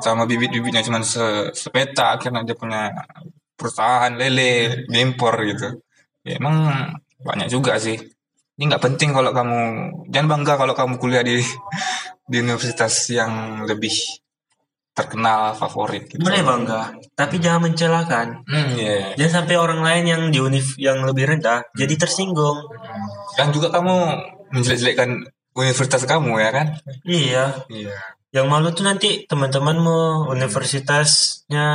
sama 0.00 0.30
bibit-bibitnya 0.30 0.82
cuma 0.86 1.02
se- 1.02 1.50
sepeta 1.54 2.14
akhirnya 2.14 2.46
dia 2.46 2.54
punya 2.54 2.94
perusahaan 3.58 4.14
lele 4.14 4.86
diimpor 4.86 5.34
gitu. 5.46 5.68
Ya, 6.22 6.38
emang 6.38 6.70
banyak 7.22 7.50
juga 7.50 7.78
sih. 7.82 7.98
Ini 8.58 8.70
nggak 8.70 8.82
penting 8.82 9.10
kalau 9.10 9.34
kamu 9.34 9.58
jangan 10.12 10.28
bangga 10.38 10.54
kalau 10.54 10.74
kamu 10.76 10.94
kuliah 11.02 11.24
di 11.26 11.42
di 12.30 12.36
universitas 12.38 13.10
yang 13.10 13.64
lebih 13.66 13.90
terkenal 14.92 15.56
favorit 15.56 16.04
gitu. 16.06 16.20
Boleh 16.20 16.44
bangga, 16.44 16.92
tapi 17.16 17.40
jangan 17.40 17.66
mencelakan. 17.72 18.44
hmm, 18.44 18.68
iya. 18.76 19.16
Jangan 19.16 19.32
sampai 19.42 19.56
orang 19.56 19.80
lain 19.80 20.04
yang 20.04 20.22
di 20.28 20.38
univ 20.38 20.76
yang 20.76 21.00
lebih 21.02 21.26
rendah 21.32 21.64
jadi 21.74 21.94
tersinggung. 21.96 22.68
dan 23.40 23.48
juga 23.48 23.72
kamu 23.72 23.94
menjelek-jelekkan 24.52 25.24
universitas 25.56 26.04
kamu 26.04 26.36
ya 26.38 26.50
kan? 26.52 26.66
Iya, 27.08 27.44
iya 27.72 27.96
yang 28.32 28.48
malu 28.48 28.72
tuh 28.72 28.82
nanti 28.82 29.24
teman-temanmu 29.24 30.26
universitasnya. 30.26 31.68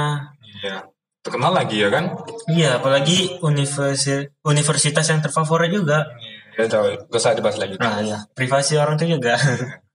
iya 0.58 0.84
terkenal 1.22 1.52
lagi 1.52 1.78
ya 1.78 1.90
kan 1.90 2.16
Iya, 2.48 2.80
apalagi 2.80 3.38
universi- 3.42 4.32
universitas 4.42 5.06
yang 5.06 5.20
terfavorit 5.20 5.70
juga. 5.70 6.08
ya 6.56 6.66
tahu 6.66 6.98
gak 7.06 7.14
usah 7.14 7.36
dibahas 7.36 7.58
lagi 7.58 7.76
Nah, 7.78 8.00
ya, 8.02 8.18
privasi 8.32 8.74
orang 8.76 8.96
tuh 8.96 9.06
juga. 9.08 9.36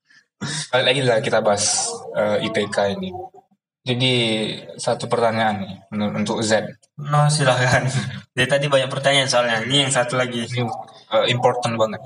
balik 0.70 0.86
lagi 0.86 1.00
lah 1.02 1.18
kita 1.18 1.38
bahas 1.38 1.86
eh, 2.12 2.44
IPK 2.44 2.76
ini 2.96 3.10
jadi 3.82 4.14
satu 4.76 5.06
pertanyaan 5.06 5.62
nih 5.62 5.74
untuk 6.12 6.38
Z 6.40 6.62
No, 6.94 7.26
silahkan. 7.26 7.82
Dari 8.36 8.46
tadi 8.46 8.70
banyak 8.70 8.86
pertanyaan 8.86 9.26
soalnya. 9.26 9.58
Ini 9.60 9.82
yang 9.82 9.90
satu 9.90 10.14
lagi. 10.14 10.46
ini 10.46 10.62
eh, 11.10 11.26
important 11.26 11.74
banget. 11.74 11.98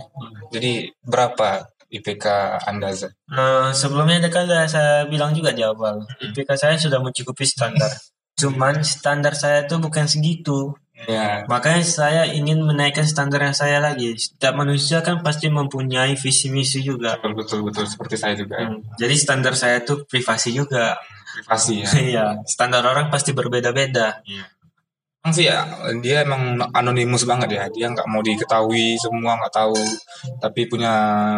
Jadi 0.49 0.73
berapa 1.03 1.69
IPK 1.91 2.27
Anda 2.67 2.91
Z? 2.93 3.15
Nah, 3.31 3.71
sebelumnya 3.71 4.19
ada 4.23 4.31
kan 4.31 4.47
saya 4.67 5.07
bilang 5.07 5.33
juga 5.33 5.55
di 5.55 5.63
awal. 5.63 6.03
IPK 6.21 6.51
saya 6.59 6.75
sudah 6.79 6.99
mencukupi 6.99 7.47
standar. 7.47 7.91
Cuman 8.37 8.85
standar 8.85 9.33
saya 9.33 9.65
tuh 9.65 9.81
bukan 9.81 10.05
segitu. 10.05 10.77
Ya, 10.97 11.45
Makanya 11.45 11.85
saya 11.85 12.23
ingin 12.25 12.65
menaikkan 12.65 13.05
standar 13.05 13.45
yang 13.45 13.53
saya 13.53 13.85
lagi. 13.85 14.17
Setiap 14.17 14.57
manusia 14.57 15.05
kan 15.05 15.21
pasti 15.21 15.53
mempunyai 15.53 16.17
visi 16.17 16.49
misi 16.49 16.81
juga. 16.81 17.21
betul 17.21 17.37
betul 17.37 17.61
betul 17.69 17.85
seperti 17.85 18.17
saya 18.17 18.33
juga. 18.33 18.57
Hmm, 18.65 18.81
Jadi 18.97 19.15
standar 19.17 19.53
saya 19.53 19.85
tuh 19.85 20.09
privasi 20.09 20.57
juga. 20.57 20.97
Privasi 21.37 21.85
ya. 21.85 21.89
Iya, 22.13 22.27
standar 22.49 22.81
orang 22.81 23.13
pasti 23.13 23.37
berbeda-beda. 23.37 24.25
Emang 24.25 24.56
sih 25.33 25.47
ya, 25.49 25.67
dia 26.03 26.27
emang 26.27 26.59
anonimus 26.75 27.25
banget 27.25 27.55
ya. 27.55 27.65
Dia 27.73 27.87
nggak 27.95 28.09
mau 28.11 28.21
diketahui 28.21 28.99
semua 28.99 29.39
nggak 29.39 29.55
tahu. 29.55 29.79
Tapi 30.43 30.61
punya 30.67 30.93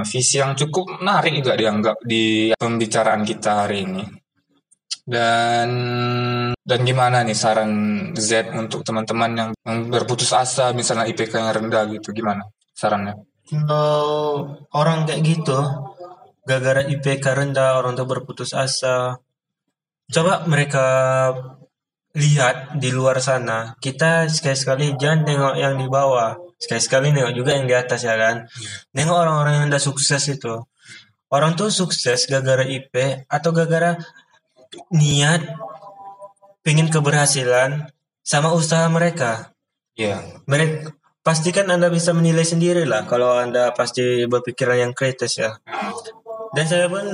visi 0.04 0.40
yang 0.40 0.56
cukup 0.56 1.00
menarik 1.00 1.36
juga 1.38 1.54
dianggap 1.54 1.96
di 2.02 2.52
pembicaraan 2.56 3.22
kita 3.22 3.68
hari 3.68 3.84
ini. 3.84 4.02
Dan 5.08 5.70
dan 6.52 6.80
gimana 6.84 7.24
nih 7.24 7.32
saran 7.32 7.72
Z 8.12 8.52
untuk 8.52 8.84
teman-teman 8.84 9.30
yang, 9.32 9.50
yang 9.64 9.88
berputus 9.88 10.36
asa 10.36 10.76
misalnya 10.76 11.08
IPK-nya 11.08 11.56
rendah 11.56 11.88
gitu 11.88 12.12
gimana 12.12 12.44
sarannya? 12.76 13.16
Kalau 13.48 14.44
orang 14.76 15.08
kayak 15.08 15.24
gitu, 15.24 15.56
gara-gara 16.44 16.84
IPK 16.84 17.24
rendah, 17.24 17.80
orang 17.80 17.96
tuh 17.96 18.04
berputus 18.04 18.52
asa. 18.52 19.16
Coba 20.12 20.44
mereka 20.44 20.84
lihat 22.16 22.78
di 22.80 22.88
luar 22.94 23.20
sana. 23.20 23.76
Kita 23.76 24.30
sekali-sekali 24.30 24.96
jangan 24.96 25.26
tengok 25.26 25.54
yang 25.60 25.74
di 25.76 25.86
bawah. 25.90 26.36
Sekali-sekali 26.56 27.12
nengok 27.12 27.34
juga 27.36 27.50
yang 27.56 27.66
di 27.68 27.74
atas 27.76 28.06
ya 28.06 28.16
kan. 28.16 28.48
Nengok 28.96 29.18
orang-orang 29.18 29.54
yang 29.60 29.66
udah 29.68 29.82
sukses 29.82 30.22
itu. 30.30 30.54
Orang 31.28 31.60
tuh 31.60 31.68
sukses 31.68 32.24
gara-gara 32.24 32.64
IP 32.64 33.28
atau 33.28 33.52
gara-gara 33.52 34.00
niat 34.92 35.44
pengen 36.64 36.92
keberhasilan 36.92 37.88
sama 38.20 38.52
usaha 38.52 38.84
mereka 38.92 39.56
Iya. 39.96 40.20
mereka 40.44 40.92
pastikan 41.24 41.66
anda 41.72 41.88
bisa 41.90 42.12
menilai 42.12 42.44
sendiri 42.44 42.84
lah 42.84 43.08
kalau 43.08 43.34
anda 43.34 43.72
pasti 43.72 44.28
berpikiran 44.28 44.78
yang 44.88 44.92
kritis 44.92 45.40
ya 45.40 45.56
dan 46.54 46.64
saya 46.64 46.86
pun 46.88 47.04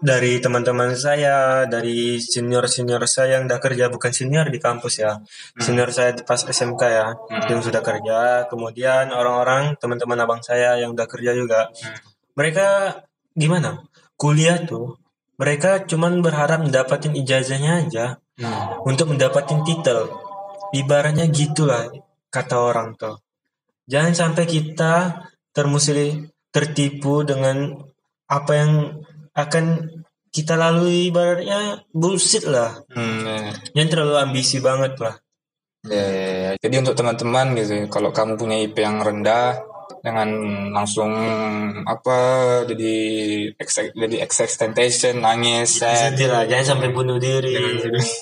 dari 0.00 0.38
teman-teman 0.40 0.92
saya 0.98 1.64
dari 1.64 2.20
senior 2.20 2.68
senior 2.68 3.00
saya 3.08 3.38
yang 3.40 3.48
udah 3.48 3.60
kerja 3.60 3.88
bukan 3.88 4.12
senior 4.12 4.46
di 4.48 4.60
kampus 4.60 5.00
ya. 5.00 5.20
Senior 5.56 5.88
saya 5.90 6.12
pas 6.24 6.40
SMK 6.40 6.82
ya 6.88 7.06
yang 7.48 7.60
sudah 7.64 7.80
kerja. 7.80 8.46
Kemudian 8.48 9.10
orang-orang 9.10 9.76
teman-teman 9.80 10.20
abang 10.20 10.40
saya 10.44 10.76
yang 10.76 10.92
udah 10.92 11.08
kerja 11.08 11.32
juga. 11.32 11.72
Mereka 12.36 12.66
gimana? 13.34 13.84
Kuliah 14.14 14.60
tuh 14.62 14.98
mereka 15.34 15.82
cuman 15.82 16.22
berharap 16.22 16.62
mendapatkan 16.62 17.12
ijazahnya 17.14 17.86
aja 17.86 18.06
Hmm. 18.34 18.82
untuk 18.82 19.14
mendapatkan 19.14 19.62
titel. 19.62 20.10
Ibaratnya 20.74 21.30
gitulah 21.30 21.86
kata 22.34 22.56
orang 22.58 22.98
tuh. 22.98 23.22
jangan 23.86 24.10
sampai 24.16 24.48
kita 24.48 25.22
termusili 25.54 26.26
tertipu 26.50 27.22
dengan 27.22 27.78
apa 28.28 28.52
yang 28.56 28.72
akan 29.34 29.90
kita 30.34 30.58
lalui 30.58 31.14
ibaratnya 31.14 31.86
bullshit 31.94 32.42
lah. 32.46 32.82
Hmm, 32.90 33.22
ya. 33.22 33.54
yang 33.78 33.88
terlalu 33.90 34.18
ambisi 34.18 34.58
banget 34.58 34.98
lah. 34.98 35.14
Ya, 35.84 36.00
ya, 36.00 36.26
ya. 36.32 36.50
Jadi 36.58 36.74
untuk 36.80 36.96
teman-teman 36.96 37.54
gitu, 37.54 37.86
kalau 37.92 38.10
kamu 38.10 38.40
punya 38.40 38.56
IP 38.58 38.80
yang 38.80 39.04
rendah, 39.04 39.60
dengan 40.04 40.28
langsung 40.72 41.08
apa 41.88 42.18
jadi 42.68 42.94
ex 43.56 43.88
jadi 43.96 44.16
extentation 44.20 45.24
nangis 45.24 45.80
sad. 45.80 46.12
sedih 46.12 46.28
lah 46.28 46.44
jangan 46.44 46.76
sampai 46.76 46.88
bunuh 46.92 47.16
diri. 47.16 47.56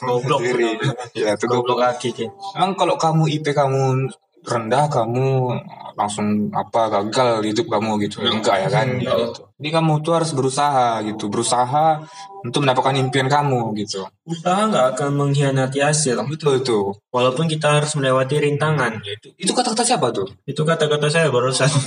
Goblok. 0.07 0.47
diri. 0.47 0.79
Ya 1.19 1.35
itu 1.35 1.47
goblok 1.51 1.83
goblok. 1.83 1.99
lagi 1.99 2.15
Ki. 2.15 2.27
emang 2.55 2.79
kalau 2.79 2.95
kamu 2.95 3.27
IP 3.35 3.51
kamu 3.51 4.15
rendah 4.43 4.91
kamu 4.91 5.55
langsung 5.95 6.51
apa 6.51 6.89
gagal 6.89 7.45
hidup 7.47 7.67
kamu 7.69 8.01
gitu. 8.09 8.25
Enggak 8.25 8.67
ya 8.67 8.69
kan? 8.69 8.87
Gitu. 8.99 9.47
jadi 9.63 9.79
kamu 9.79 10.03
tuh 10.03 10.19
harus 10.19 10.35
berusaha 10.35 10.99
gitu 11.07 11.31
berusaha 11.31 12.03
untuk 12.43 12.67
mendapatkan 12.67 12.99
impian 12.99 13.31
kamu 13.31 13.71
gitu. 13.79 14.03
Usaha 14.27 14.67
nggak 14.67 14.99
akan 14.99 15.11
mengkhianati 15.15 15.79
hasil. 15.79 16.19
Betul 16.27 16.65
itu. 16.65 16.91
Walaupun 17.15 17.47
kita 17.47 17.79
harus 17.79 17.95
melewati 17.95 18.43
rintangan. 18.43 18.99
Itu 19.39 19.55
kata-kata 19.55 19.87
siapa 19.87 20.11
tuh? 20.11 20.27
Itu 20.43 20.67
kata-kata 20.67 21.07
saya 21.07 21.31
barusan. 21.31 21.71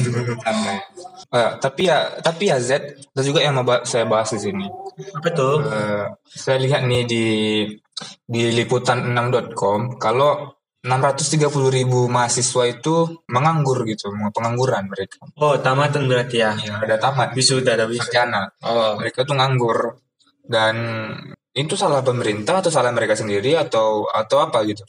Eh, 1.35 1.51
tapi 1.57 1.89
ya 1.89 2.21
tapi 2.21 2.53
ya 2.53 2.61
Z 2.61 3.01
ada 3.11 3.21
juga 3.25 3.41
yang 3.41 3.57
mau 3.57 3.65
saya 3.83 4.05
bahas 4.05 4.29
di 4.37 4.39
sini. 4.45 4.69
Apa 5.17 5.33
tuh? 5.33 5.57
Eh, 5.67 6.05
saya 6.23 6.61
lihat 6.61 6.85
nih 6.85 7.03
di 7.03 7.25
di 8.23 8.41
liputan6.com 8.53 9.97
kalau 9.97 10.53
630 10.85 11.49
ribu 11.73 12.05
mahasiswa 12.05 12.63
itu 12.69 13.25
menganggur 13.25 13.81
gitu, 13.89 14.13
pengangguran 14.29 14.85
mereka. 14.85 15.25
oh 15.41 15.57
tamatan 15.57 16.05
berarti 16.05 16.37
ya 16.45 16.53
Ya, 16.61 16.77
ada 16.77 17.01
tamat, 17.01 17.33
wisuda 17.33 17.73
ada 17.73 17.89
wisuda 17.89 18.53
oh 18.61 19.01
Mereka 19.01 19.25
tuh 19.25 19.33
nganggur 19.33 19.97
dan 20.45 20.75
itu 21.57 21.73
salah 21.73 22.05
pemerintah 22.05 22.61
atau 22.61 22.69
salah 22.69 22.93
mereka 22.93 23.17
sendiri 23.17 23.57
atau 23.57 24.05
atau 24.13 24.37
apa 24.45 24.61
gitu? 24.69 24.85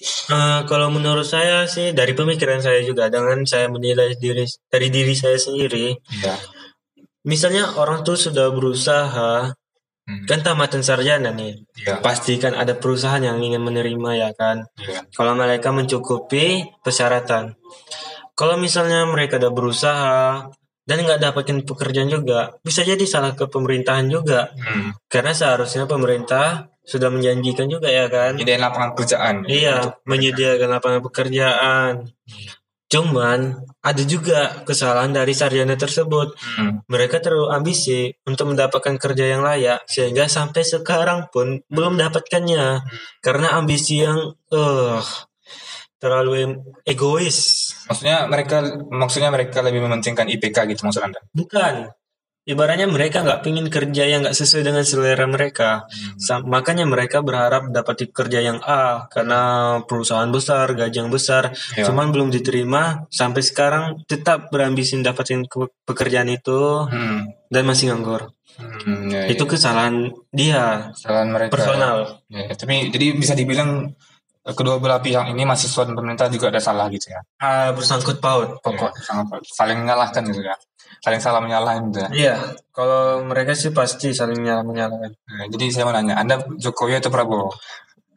Eh, 0.00 0.60
kalau 0.64 0.88
menurut 0.88 1.28
saya 1.28 1.68
sih 1.68 1.92
dari 1.92 2.16
pemikiran 2.16 2.58
saya 2.64 2.80
juga 2.80 3.12
dengan 3.12 3.44
saya 3.44 3.68
menilai 3.68 4.16
diri 4.16 4.48
dari 4.72 4.88
diri 4.88 5.12
saya 5.12 5.36
sendiri 5.36 5.92
Iya. 5.92 6.34
misalnya 7.28 7.76
orang 7.76 8.00
tuh 8.00 8.16
sudah 8.16 8.48
berusaha 8.48 9.52
Hmm. 10.10 10.26
kan 10.26 10.42
tamatan 10.42 10.82
sarjana 10.82 11.30
nih 11.30 11.62
Iya. 11.78 12.02
pastikan 12.02 12.52
ada 12.52 12.74
perusahaan 12.74 13.22
yang 13.22 13.38
ingin 13.38 13.62
menerima 13.62 14.10
ya 14.18 14.30
kan 14.34 14.66
Iya. 14.74 15.06
kalau 15.14 15.38
mereka 15.38 15.70
mencukupi 15.70 16.66
persyaratan 16.82 17.54
kalau 18.34 18.58
misalnya 18.58 19.06
mereka 19.06 19.38
udah 19.38 19.52
berusaha 19.52 20.18
dan 20.82 20.96
nggak 20.98 21.22
dapetin 21.22 21.62
pekerjaan 21.62 22.10
juga 22.10 22.58
bisa 22.60 22.82
jadi 22.82 23.04
salah 23.06 23.38
ke 23.38 23.46
pemerintahan 23.46 24.10
juga 24.10 24.50
Hmm. 24.58 24.90
karena 25.06 25.30
seharusnya 25.30 25.86
pemerintah 25.86 26.66
sudah 26.82 27.06
menjanjikan 27.06 27.70
juga 27.70 27.86
ya 27.86 28.10
kan 28.10 28.34
Nyediain 28.34 28.58
lapangan 28.58 28.98
pekerjaan. 28.98 29.34
Iya, 29.46 29.94
menyediakan 30.02 30.68
lapangan 30.74 31.00
pekerjaan. 31.04 31.92
Cuman 32.90 33.54
ada 33.86 34.02
juga 34.02 34.66
kesalahan 34.66 35.14
dari 35.14 35.30
sarjana 35.30 35.78
tersebut. 35.78 36.34
Hmm. 36.34 36.82
Mereka 36.90 37.22
terlalu 37.22 37.54
ambisi 37.54 38.10
untuk 38.26 38.50
mendapatkan 38.50 38.98
kerja 38.98 39.30
yang 39.30 39.46
layak 39.46 39.86
sehingga 39.86 40.26
sampai 40.26 40.66
sekarang 40.66 41.30
pun 41.30 41.62
belum 41.70 41.94
mendapatkannya 41.94 42.82
karena 43.22 43.48
ambisi 43.54 44.02
yang 44.02 44.34
eh 44.50 44.98
terlalu 46.00 46.58
egois. 46.82 47.70
Maksudnya 47.86 48.26
mereka 48.26 48.64
maksudnya 48.88 49.30
mereka 49.30 49.60
lebih 49.60 49.84
mementingkan 49.86 50.26
IPK 50.26 50.66
gitu 50.74 50.88
maksud 50.88 51.04
Anda? 51.04 51.20
Bukan. 51.30 51.92
Ibaratnya 52.40 52.88
mereka 52.88 53.20
nggak 53.20 53.44
pingin 53.44 53.68
kerja 53.68 54.04
yang 54.04 54.24
nggak 54.24 54.32
sesuai 54.32 54.64
dengan 54.64 54.80
selera 54.80 55.22
mereka. 55.24 55.84
Sa- 56.16 56.40
makanya 56.40 56.82
mereka 56.82 57.20
berharap 57.20 57.68
dapat 57.68 58.08
kerja 58.08 58.40
yang 58.40 58.58
A 58.60 59.06
karena 59.06 59.40
perusahaan 59.84 60.26
besar, 60.26 60.72
gaji 60.72 60.96
yang 60.98 61.12
besar. 61.12 61.52
Ya. 61.76 61.84
Cuman 61.84 62.08
belum 62.10 62.32
diterima 62.32 63.04
sampai 63.08 63.44
sekarang 63.44 63.84
tetap 64.04 64.48
berambisi 64.48 64.96
dapatin 64.98 65.44
ke- 65.44 65.68
pekerjaan 65.84 66.26
itu 66.26 66.88
Hmm. 66.88 67.28
dan 67.46 67.62
masih 67.62 67.92
nganggur. 67.92 68.32
Hmm, 68.56 69.08
ya, 69.08 69.28
Itu 69.28 69.44
ya. 69.44 69.50
kesalahan 69.50 69.94
dia 70.32 70.90
kesalahan 70.92 71.28
mereka. 71.28 71.52
personal. 71.54 71.96
Ya, 72.26 72.50
tapi 72.50 72.88
jadi 72.88 73.14
bisa 73.14 73.32
dibilang 73.32 73.94
kedua 74.40 74.80
belah 74.80 75.00
pihak 75.04 75.28
ini 75.30 75.44
mahasiswa 75.44 75.84
dan 75.84 75.92
pemerintah 75.92 76.32
juga 76.32 76.48
ada 76.48 76.60
salah 76.60 76.88
gitu 76.88 77.12
ya. 77.12 77.20
Ah, 77.40 77.70
bersangkut 77.76 78.18
paut 78.18 78.56
pokok. 78.64 78.92
Ya, 78.96 79.20
saling 79.52 79.84
menyalahkan 79.84 80.24
gitu 80.24 80.40
ya. 80.40 80.56
Saling 81.04 81.20
salah 81.20 81.44
menyalahkan 81.44 81.92
gitu 81.92 82.00
ya. 82.00 82.08
Iya, 82.10 82.36
kalau 82.72 83.24
mereka 83.28 83.52
sih 83.52 83.70
pasti 83.72 84.16
saling 84.16 84.40
nyalah 84.40 84.64
menyalahkan. 84.64 85.12
Nah, 85.12 85.44
jadi 85.52 85.64
saya 85.68 85.84
mau 85.88 85.94
nanya, 85.94 86.16
Anda 86.16 86.40
Jokowi 86.56 86.98
atau 86.98 87.12
Prabowo? 87.12 87.52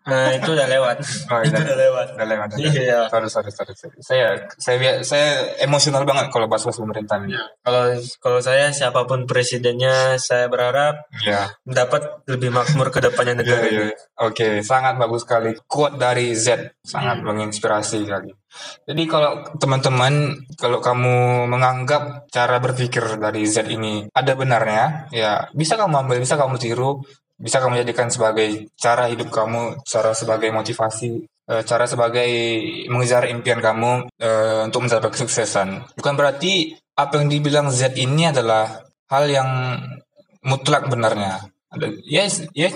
Nah, 0.04 0.36
itu 0.36 0.50
udah 0.52 0.68
lewat. 0.68 0.98
Oh, 1.32 1.40
itu 1.40 1.56
udah- 1.56 1.80
lewat. 1.80 2.08
Udah 2.14 2.28
lewat. 2.28 2.48
udah. 2.54 2.72
Iya. 2.76 3.00
Sorry, 3.08 3.30
sorry, 3.32 3.52
sorry, 3.52 3.74
sorry. 3.74 3.96
Saya, 4.00 4.28
saya, 4.60 5.00
saya 5.02 5.28
emosional 5.60 6.04
banget 6.04 6.28
kalau 6.30 6.46
bahas-bahas 6.46 6.76
pemerintahan. 6.78 7.26
Iya. 7.28 7.44
Kalau 7.64 7.84
kalau 8.20 8.40
saya 8.40 8.70
siapa 8.70 9.08
pun 9.08 9.24
presidennya, 9.24 10.20
saya 10.20 10.52
berharap 10.52 11.08
Iya. 11.24 11.56
dapat 11.64 12.28
lebih 12.28 12.52
makmur 12.52 12.92
ke 12.92 13.00
depannya 13.00 13.34
Iya, 13.38 13.42
negara 13.42 13.66
iya. 13.66 13.82
ini. 13.88 13.94
Oke, 14.20 14.48
sangat 14.62 14.96
bagus 14.96 15.24
sekali. 15.24 15.56
Quote 15.64 15.96
dari 15.96 16.36
Z 16.36 16.76
sangat 16.84 17.24
menginspirasi 17.24 18.04
sekali. 18.04 18.32
Jadi 18.86 19.04
kalau 19.10 19.42
teman-teman, 19.58 20.38
kalau 20.54 20.78
kamu 20.78 21.50
menganggap 21.50 22.30
cara 22.30 22.62
berpikir 22.62 23.18
dari 23.18 23.50
Z 23.50 23.66
ini 23.66 24.06
ada 24.14 24.38
benarnya, 24.38 25.10
ya 25.10 25.50
bisa 25.58 25.74
kamu 25.74 26.06
ambil, 26.06 26.22
bisa 26.22 26.38
kamu 26.38 26.62
tiru, 26.62 27.02
bisa 27.44 27.60
kamu 27.60 27.84
jadikan 27.84 28.08
sebagai 28.08 28.72
cara 28.80 29.12
hidup 29.12 29.28
kamu, 29.28 29.84
cara 29.84 30.16
sebagai 30.16 30.48
motivasi, 30.56 31.28
eh, 31.28 31.64
cara 31.68 31.84
sebagai 31.84 32.32
mengejar 32.88 33.28
impian 33.28 33.60
kamu 33.60 34.08
eh, 34.16 34.64
untuk 34.64 34.88
mencapai 34.88 35.12
kesuksesan. 35.12 36.00
Bukan 36.00 36.16
berarti 36.16 36.72
apa 36.96 37.20
yang 37.20 37.28
dibilang 37.28 37.68
Z 37.68 38.00
ini 38.00 38.32
adalah 38.32 38.88
hal 39.12 39.28
yang 39.28 39.50
mutlak 40.48 40.88
benarnya. 40.88 41.52
Ya, 42.08 42.30
ya, 42.56 42.70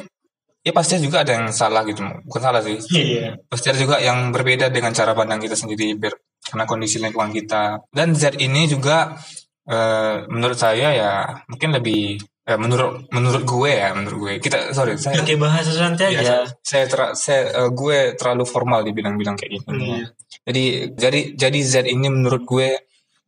ya 0.66 0.72
pasti 0.76 1.00
juga 1.00 1.24
ada 1.24 1.38
yang 1.38 1.48
salah 1.56 1.88
gitu, 1.88 2.04
bukan 2.28 2.42
salah 2.44 2.60
sih. 2.60 2.76
Iya. 2.92 3.40
Pasti 3.48 3.72
ada 3.72 3.80
juga 3.80 4.04
yang 4.04 4.36
berbeda 4.36 4.68
dengan 4.68 4.92
cara 4.92 5.16
pandang 5.16 5.40
kita 5.40 5.56
sendiri 5.56 5.96
karena 6.44 6.68
kondisi 6.68 7.00
lingkungan 7.00 7.32
kita. 7.32 7.88
Dan 7.88 8.12
Z 8.20 8.36
ini 8.36 8.68
juga 8.68 9.16
eh, 9.64 10.28
menurut 10.28 10.60
saya 10.60 10.92
ya 10.92 11.12
mungkin 11.48 11.72
lebih 11.72 12.20
eh, 12.48 12.56
menurut 12.56 13.12
menurut 13.12 13.44
gue 13.44 13.72
ya 13.76 13.92
menurut 13.92 14.18
gue 14.24 14.34
kita 14.40 14.72
sorry 14.72 14.96
saya 14.96 15.20
Pakai 15.20 15.36
bahasa 15.36 15.72
santai 15.76 16.16
ya, 16.16 16.24
aja. 16.24 16.38
saya, 16.64 16.88
ter- 16.88 17.16
saya 17.20 17.42
eh, 17.68 17.70
gue 17.76 18.16
terlalu 18.16 18.48
formal 18.48 18.88
dibilang-bilang 18.88 19.36
kayak 19.36 19.60
gini. 19.60 19.68
Iya. 19.68 20.06
Jadi 20.48 20.64
jadi 20.96 21.20
jadi 21.36 21.60
Z 21.60 21.76
ini 21.92 22.08
menurut 22.08 22.48
gue 22.48 22.80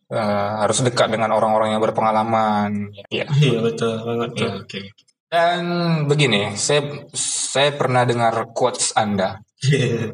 eh, 0.10 0.51
harus 0.63 0.79
dekat 0.82 1.12
dengan 1.12 1.36
orang-orang 1.36 1.75
yang 1.75 1.84
berpengalaman. 1.84 2.95
Ya. 3.12 3.27
Iya 3.27 3.60
betul 3.60 3.99
banget. 4.08 4.29
tuh. 4.39 4.51
Oke. 4.63 4.82
Dan 5.29 5.62
begini, 6.10 6.58
saya 6.58 7.05
saya 7.13 7.69
pernah 7.77 8.01
dengar 8.01 8.49
quotes 8.49 8.97
Anda. 8.97 9.38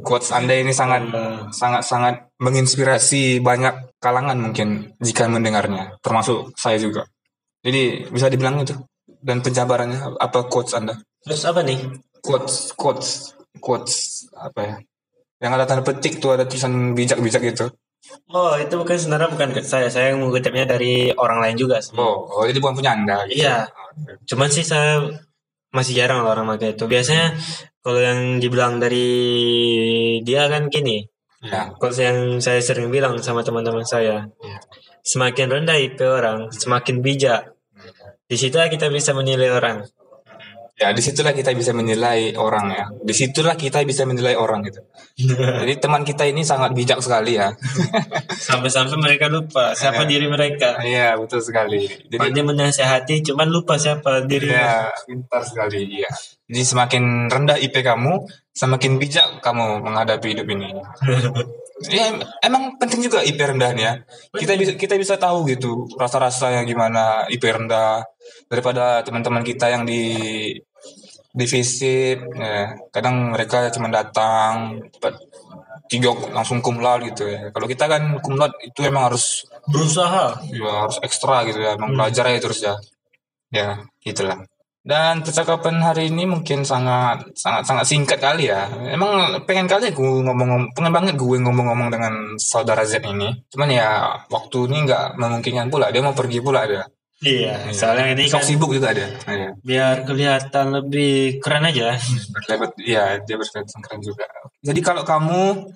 Quotes 0.04 0.36
Anda 0.36 0.60
ini 0.60 0.76
sangat 0.76 1.08
sangat 1.56 1.88
sangat 1.88 2.16
menginspirasi 2.42 3.40
banyak 3.40 3.96
kalangan 4.04 4.36
mungkin 4.36 4.92
jika 5.00 5.32
mendengarnya, 5.32 5.96
termasuk 6.04 6.52
saya 6.60 6.76
juga. 6.76 7.08
Jadi 7.64 8.12
bisa 8.12 8.28
dibilang 8.28 8.60
itu. 8.60 8.76
Dan 9.26 9.42
penjabarannya 9.42 10.22
apa 10.22 10.46
quotes 10.46 10.78
Anda? 10.78 11.02
Terus 11.26 11.42
apa 11.50 11.66
nih? 11.66 11.82
Quotes 12.22 12.78
quotes 12.78 13.34
quotes 13.58 14.30
apa 14.38 14.60
ya? 14.62 14.76
Yang 15.42 15.52
ada 15.58 15.66
tanda 15.66 15.82
petik 15.82 16.22
tuh 16.22 16.38
ada 16.38 16.46
tulisan 16.46 16.94
bijak-bijak 16.94 17.42
gitu. 17.42 17.74
Oh 18.30 18.54
itu 18.54 18.78
bukan 18.78 18.94
sebenarnya 18.94 19.30
bukan 19.34 19.50
saya. 19.66 19.90
Saya 19.90 20.14
mengutipnya 20.14 20.70
dari 20.70 21.10
orang 21.18 21.42
lain 21.42 21.58
juga 21.58 21.82
sih. 21.82 21.98
Oh, 21.98 22.30
oh 22.30 22.46
jadi 22.46 22.62
bukan 22.62 22.78
punya 22.78 22.94
Anda. 22.94 23.26
gitu. 23.26 23.42
Iya. 23.42 23.66
Cuman 24.30 24.54
sih 24.54 24.62
saya 24.62 25.10
masih 25.74 25.98
jarang 25.98 26.22
lah 26.22 26.38
orang 26.38 26.54
pakai 26.56 26.78
itu. 26.78 26.86
Biasanya 26.86 27.34
kalau 27.82 28.00
yang 28.00 28.38
dibilang 28.38 28.78
dari 28.78 29.10
dia 30.22 30.46
kan 30.48 30.70
gini. 30.70 31.02
Ya. 31.42 31.74
Kalau 31.78 31.94
yang 31.98 32.42
saya 32.42 32.62
sering 32.62 32.90
bilang 32.94 33.18
sama 33.22 33.46
teman-teman 33.46 33.86
saya, 33.86 34.26
semakin 35.06 35.50
rendah 35.50 35.78
IP 35.78 36.02
orang, 36.02 36.50
semakin 36.54 37.02
bijak. 37.02 37.55
Di 38.26 38.36
situ 38.38 38.58
kita 38.58 38.90
bisa 38.90 39.12
menilai 39.14 39.50
orang. 39.54 39.86
Ya, 40.76 40.92
di 40.92 41.00
situlah 41.00 41.32
kita 41.32 41.56
bisa 41.56 41.72
menilai 41.72 42.36
orang 42.36 42.68
ya. 42.68 42.92
Di 43.00 43.16
situlah 43.16 43.56
kita 43.56 43.80
bisa 43.88 44.04
menilai 44.04 44.36
orang 44.36 44.60
gitu. 44.68 44.84
Jadi 45.64 45.80
teman 45.80 46.04
kita 46.04 46.28
ini 46.28 46.44
sangat 46.44 46.76
bijak 46.76 47.00
sekali 47.00 47.40
ya. 47.40 47.56
Sampai-sampai 48.52 49.00
mereka 49.00 49.32
lupa 49.32 49.72
siapa 49.72 50.04
Iya. 50.04 50.12
diri 50.12 50.28
mereka. 50.28 50.76
Iya, 50.84 51.16
betul 51.16 51.40
sekali. 51.40 51.88
Jadi 51.88 52.20
Pandai 52.20 52.44
menasehati, 52.44 53.24
cuman 53.24 53.48
lupa 53.48 53.80
siapa 53.80 54.28
diri. 54.28 54.52
ya, 54.52 54.92
pintar 55.08 55.48
sekali. 55.48 56.04
Iya. 56.04 56.12
Jadi 56.52 56.62
semakin 56.68 57.32
rendah 57.32 57.56
IP 57.56 57.80
kamu, 57.80 58.28
semakin 58.52 59.00
bijak 59.00 59.28
kamu 59.40 59.80
menghadapi 59.80 60.36
hidup 60.36 60.48
ini. 60.52 60.76
Ya, 61.92 62.08
em- 62.08 62.24
emang 62.40 62.80
penting 62.80 63.04
juga 63.04 63.20
IP 63.20 63.36
rendah 63.36 63.76
nih 63.76 63.84
ya. 63.84 63.94
Kita 64.32 64.56
bisa 64.56 64.72
kita 64.80 64.96
bisa 64.96 65.20
tahu 65.20 65.44
gitu 65.52 65.92
rasa-rasanya 66.00 66.64
gimana 66.64 67.28
IP 67.28 67.44
rendah 67.44 68.00
daripada 68.48 69.04
teman-teman 69.04 69.44
kita 69.44 69.68
yang 69.76 69.84
di 69.84 70.04
di 71.36 71.46
visit 71.46 72.24
ya. 72.32 72.80
Kadang 72.96 73.36
mereka 73.36 73.68
cuma 73.76 73.92
datang 73.92 74.88
tiga 75.92 76.16
langsung 76.32 76.64
cum 76.64 76.80
laude 76.80 77.12
gitu 77.12 77.28
ya. 77.28 77.52
Kalau 77.52 77.68
kita 77.68 77.86
kan 77.92 78.02
cum 78.24 78.40
laude 78.40 78.56
itu 78.64 78.80
emang 78.88 79.12
harus 79.12 79.44
Berusaha. 79.68 80.46
ya 80.48 80.88
harus 80.88 80.98
ekstra 81.04 81.44
gitu 81.50 81.60
ya, 81.60 81.76
emang 81.76 81.92
belajar 81.98 82.30
aja 82.32 82.40
terus 82.40 82.60
ya. 82.64 82.76
Ya, 83.52 83.84
gitulah. 84.00 84.48
Dan 84.86 85.26
percakapan 85.26 85.82
hari 85.82 86.14
ini 86.14 86.30
mungkin 86.30 86.62
sangat 86.62 87.34
sangat 87.34 87.66
sangat 87.66 87.86
singkat 87.90 88.22
kali 88.22 88.54
ya. 88.54 88.70
Emang 88.94 89.34
pengen 89.50 89.66
kali 89.66 89.90
gue 89.90 90.12
ngomong 90.22 90.78
pengen 90.78 90.94
banget 90.94 91.18
gue 91.18 91.42
ngomong-ngomong 91.42 91.90
dengan 91.90 92.14
saudara 92.38 92.86
Z 92.86 93.02
ini. 93.02 93.34
Cuman 93.50 93.74
ya 93.74 94.14
waktu 94.30 94.70
ini 94.70 94.86
nggak 94.86 95.18
memungkinkan 95.18 95.74
pula. 95.74 95.90
Dia 95.90 96.06
mau 96.06 96.14
pergi 96.14 96.38
pula 96.38 96.70
dia. 96.70 96.86
Iya, 97.24 97.72
soalnya 97.72 98.12
ini 98.12 98.28
Sok 98.28 98.44
kan 98.44 98.48
sibuk 98.48 98.72
juga 98.76 98.92
dia. 98.92 99.08
Iya. 99.24 99.56
biar 99.64 100.04
kelihatan 100.04 100.76
lebih 100.76 101.40
keren 101.40 101.64
aja. 101.64 101.96
Berlebat, 102.36 102.76
iya 102.84 103.16
dia 103.24 103.36
berkelihatan 103.40 103.80
keren 103.80 104.02
juga. 104.04 104.28
Jadi 104.60 104.80
kalau 104.84 105.08
kamu 105.08 105.72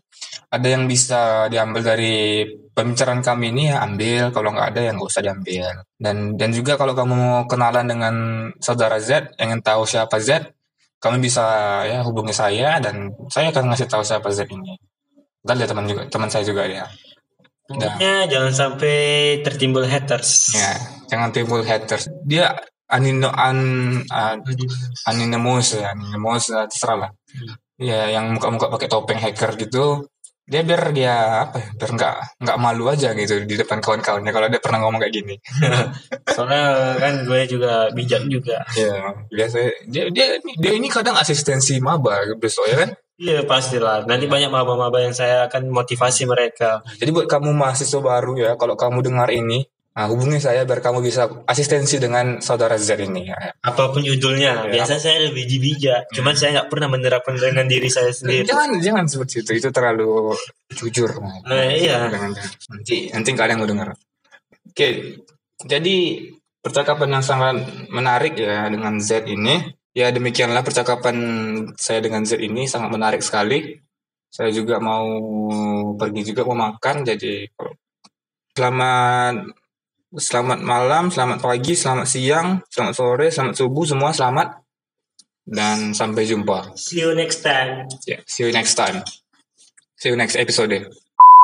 ada 0.52 0.67
yang 0.67 0.84
bisa 0.89 1.47
diambil 1.47 1.95
dari 1.95 2.43
pembicaraan 2.75 3.23
kami 3.23 3.56
ini 3.56 3.71
ya 3.71 3.88
ambil, 3.88 4.36
kalau 4.36 4.52
nggak 4.52 4.67
ada 4.75 4.80
ya 4.84 4.91
nggak 4.91 5.08
usah 5.08 5.23
diambil. 5.23 5.63
Dan 5.95 6.36
dan 6.36 6.49
juga 6.52 6.75
kalau 6.75 6.91
kamu 6.91 7.13
mau 7.15 7.39
kenalan 7.47 7.88
dengan 7.88 8.15
saudara 8.60 8.99
Z, 8.99 9.39
ingin 9.39 9.63
tahu 9.63 9.88
siapa 9.88 10.19
Z, 10.19 10.52
kamu 10.99 11.23
bisa 11.23 11.45
ya 11.88 12.04
hubungi 12.04 12.36
saya 12.36 12.84
dan 12.84 13.15
saya 13.32 13.56
akan 13.56 13.71
ngasih 13.71 13.88
tahu 13.88 14.04
siapa 14.04 14.28
Z 14.28 14.43
ini. 14.52 14.75
Dan 15.39 15.56
dia 15.56 15.71
teman 15.71 15.88
juga 15.88 16.04
teman 16.12 16.28
saya 16.28 16.43
juga 16.43 16.67
ya. 16.67 16.84
Pokoknya 17.69 18.25
jangan 18.25 18.53
sampai 18.53 18.97
tertimbul 19.45 19.86
haters. 19.86 20.58
Ya, 20.58 20.73
jangan 21.05 21.29
timbul 21.29 21.62
haters. 21.62 22.10
Dia 22.25 22.58
anino 22.89 23.29
an, 23.29 23.60
an 24.10 24.41
Anonymous 25.05 25.77
ya, 25.77 25.93
Anonymous 25.93 26.49
ya, 26.49 26.65
terserah 26.65 26.97
lah. 26.97 27.12
Ya, 27.77 28.10
yang 28.10 28.34
muka-muka 28.34 28.73
pakai 28.73 28.89
topeng 28.89 29.21
hacker 29.21 29.53
gitu, 29.55 30.10
dia 30.49 30.65
biar 30.65 30.89
dia 30.97 31.45
apa 31.45 31.62
ya, 31.62 31.69
biar 31.77 31.91
nggak 31.93 32.15
nggak 32.41 32.58
malu 32.58 32.89
aja 32.89 33.13
gitu 33.13 33.45
di 33.45 33.53
depan 33.53 33.77
kawan-kawannya 33.86 34.34
kalau 34.34 34.49
dia 34.49 34.58
pernah 34.58 34.82
ngomong 34.82 34.97
kayak 35.05 35.13
gini. 35.13 35.36
Soalnya 36.36 36.97
kan 36.97 37.13
gue 37.21 37.39
juga 37.45 37.93
bijak 37.93 38.25
juga. 38.25 38.65
Ya, 38.73 39.13
biasa 39.29 39.69
dia 39.86 40.10
dia 40.10 40.41
dia 40.41 40.71
ini 40.73 40.89
kadang 40.89 41.13
asistensi 41.21 41.77
maba 41.77 42.25
besok 42.41 42.65
ya 42.65 42.77
kan. 42.82 42.89
Iya 43.19 43.43
pastilah. 43.43 44.08
Nanti 44.08 44.32
banyak 44.32 44.47
maba-maba 44.47 45.03
yang 45.03 45.12
saya 45.12 45.51
akan 45.51 45.67
motivasi 45.75 46.23
mereka. 46.23 46.79
Jadi 46.95 47.12
buat 47.12 47.27
kamu 47.27 47.51
mahasiswa 47.51 47.99
baru 47.99 48.39
ya, 48.39 48.51
kalau 48.55 48.79
kamu 48.79 49.03
dengar 49.03 49.27
ini, 49.36 49.67
nah, 49.91 50.08
hubungi 50.08 50.39
saya 50.39 50.63
biar 50.63 50.79
kamu 50.79 51.03
bisa 51.03 51.27
asistensi 51.43 51.99
dengan 51.99 52.39
saudara 52.39 52.79
Z 52.79 52.95
ini. 52.95 53.27
Ya. 53.27 53.51
Apa 53.60 53.91
pun 53.91 54.08
judulnya. 54.08 54.71
Iya. 54.71 54.71
Biasa 54.71 55.03
saya 55.03 55.27
lebih 55.27 55.51
bijak. 55.51 56.08
Cuman 56.15 56.32
saya 56.39 56.63
nggak 56.63 56.71
pernah 56.71 56.88
menerapkan 56.95 57.36
dengan 57.36 57.67
diri 57.67 57.91
saya 57.91 58.15
sendiri. 58.15 58.47
Jangan 58.47 58.79
jangan 58.79 59.03
seperti 59.12 59.43
itu, 59.43 59.51
itu 59.60 59.69
terlalu 59.75 60.32
jujur. 60.71 61.19
Nah, 61.19 61.75
iya. 61.75 62.08
Jangan, 62.08 62.32
jangan. 62.32 62.32
Nanti 62.71 62.95
nanti 63.12 63.29
yang 63.36 63.60
mau 63.60 63.67
dengar. 63.67 63.88
Oke, 64.71 64.88
jadi 65.67 65.95
percakapan 66.63 67.19
yang 67.19 67.25
sangat 67.27 67.67
menarik 67.91 68.39
ya 68.39 68.71
dengan 68.71 68.95
Z 69.03 69.27
ini. 69.27 69.79
Ya 69.97 70.13
demikianlah 70.13 70.62
percakapan 70.62 71.17
saya 71.75 71.99
dengan 71.99 72.21
Z 72.21 72.38
ini 72.38 72.69
sangat 72.69 72.93
menarik 72.93 73.25
sekali. 73.25 73.78
Saya 74.30 74.54
juga 74.54 74.78
mau 74.78 75.10
pergi 75.97 76.21
juga 76.21 76.45
mau 76.45 76.54
makan, 76.54 77.02
jadi 77.02 77.49
selamat 78.54 79.49
selamat 80.13 80.60
malam, 80.62 81.10
selamat 81.10 81.41
pagi, 81.41 81.73
selamat 81.73 82.06
siang, 82.06 82.47
selamat 82.69 82.93
sore, 82.93 83.28
selamat 83.34 83.56
subuh 83.58 83.86
semua 83.89 84.13
selamat 84.13 84.62
dan 85.49 85.97
sampai 85.97 86.30
jumpa. 86.30 86.78
See 86.78 87.02
you 87.02 87.17
next 87.17 87.41
time. 87.41 87.89
Yeah, 88.06 88.21
see 88.30 88.45
you 88.45 88.54
next 88.54 88.78
time. 88.78 89.02
See 89.97 90.13
you 90.13 90.17
next 90.17 90.38
episode. 90.38 91.09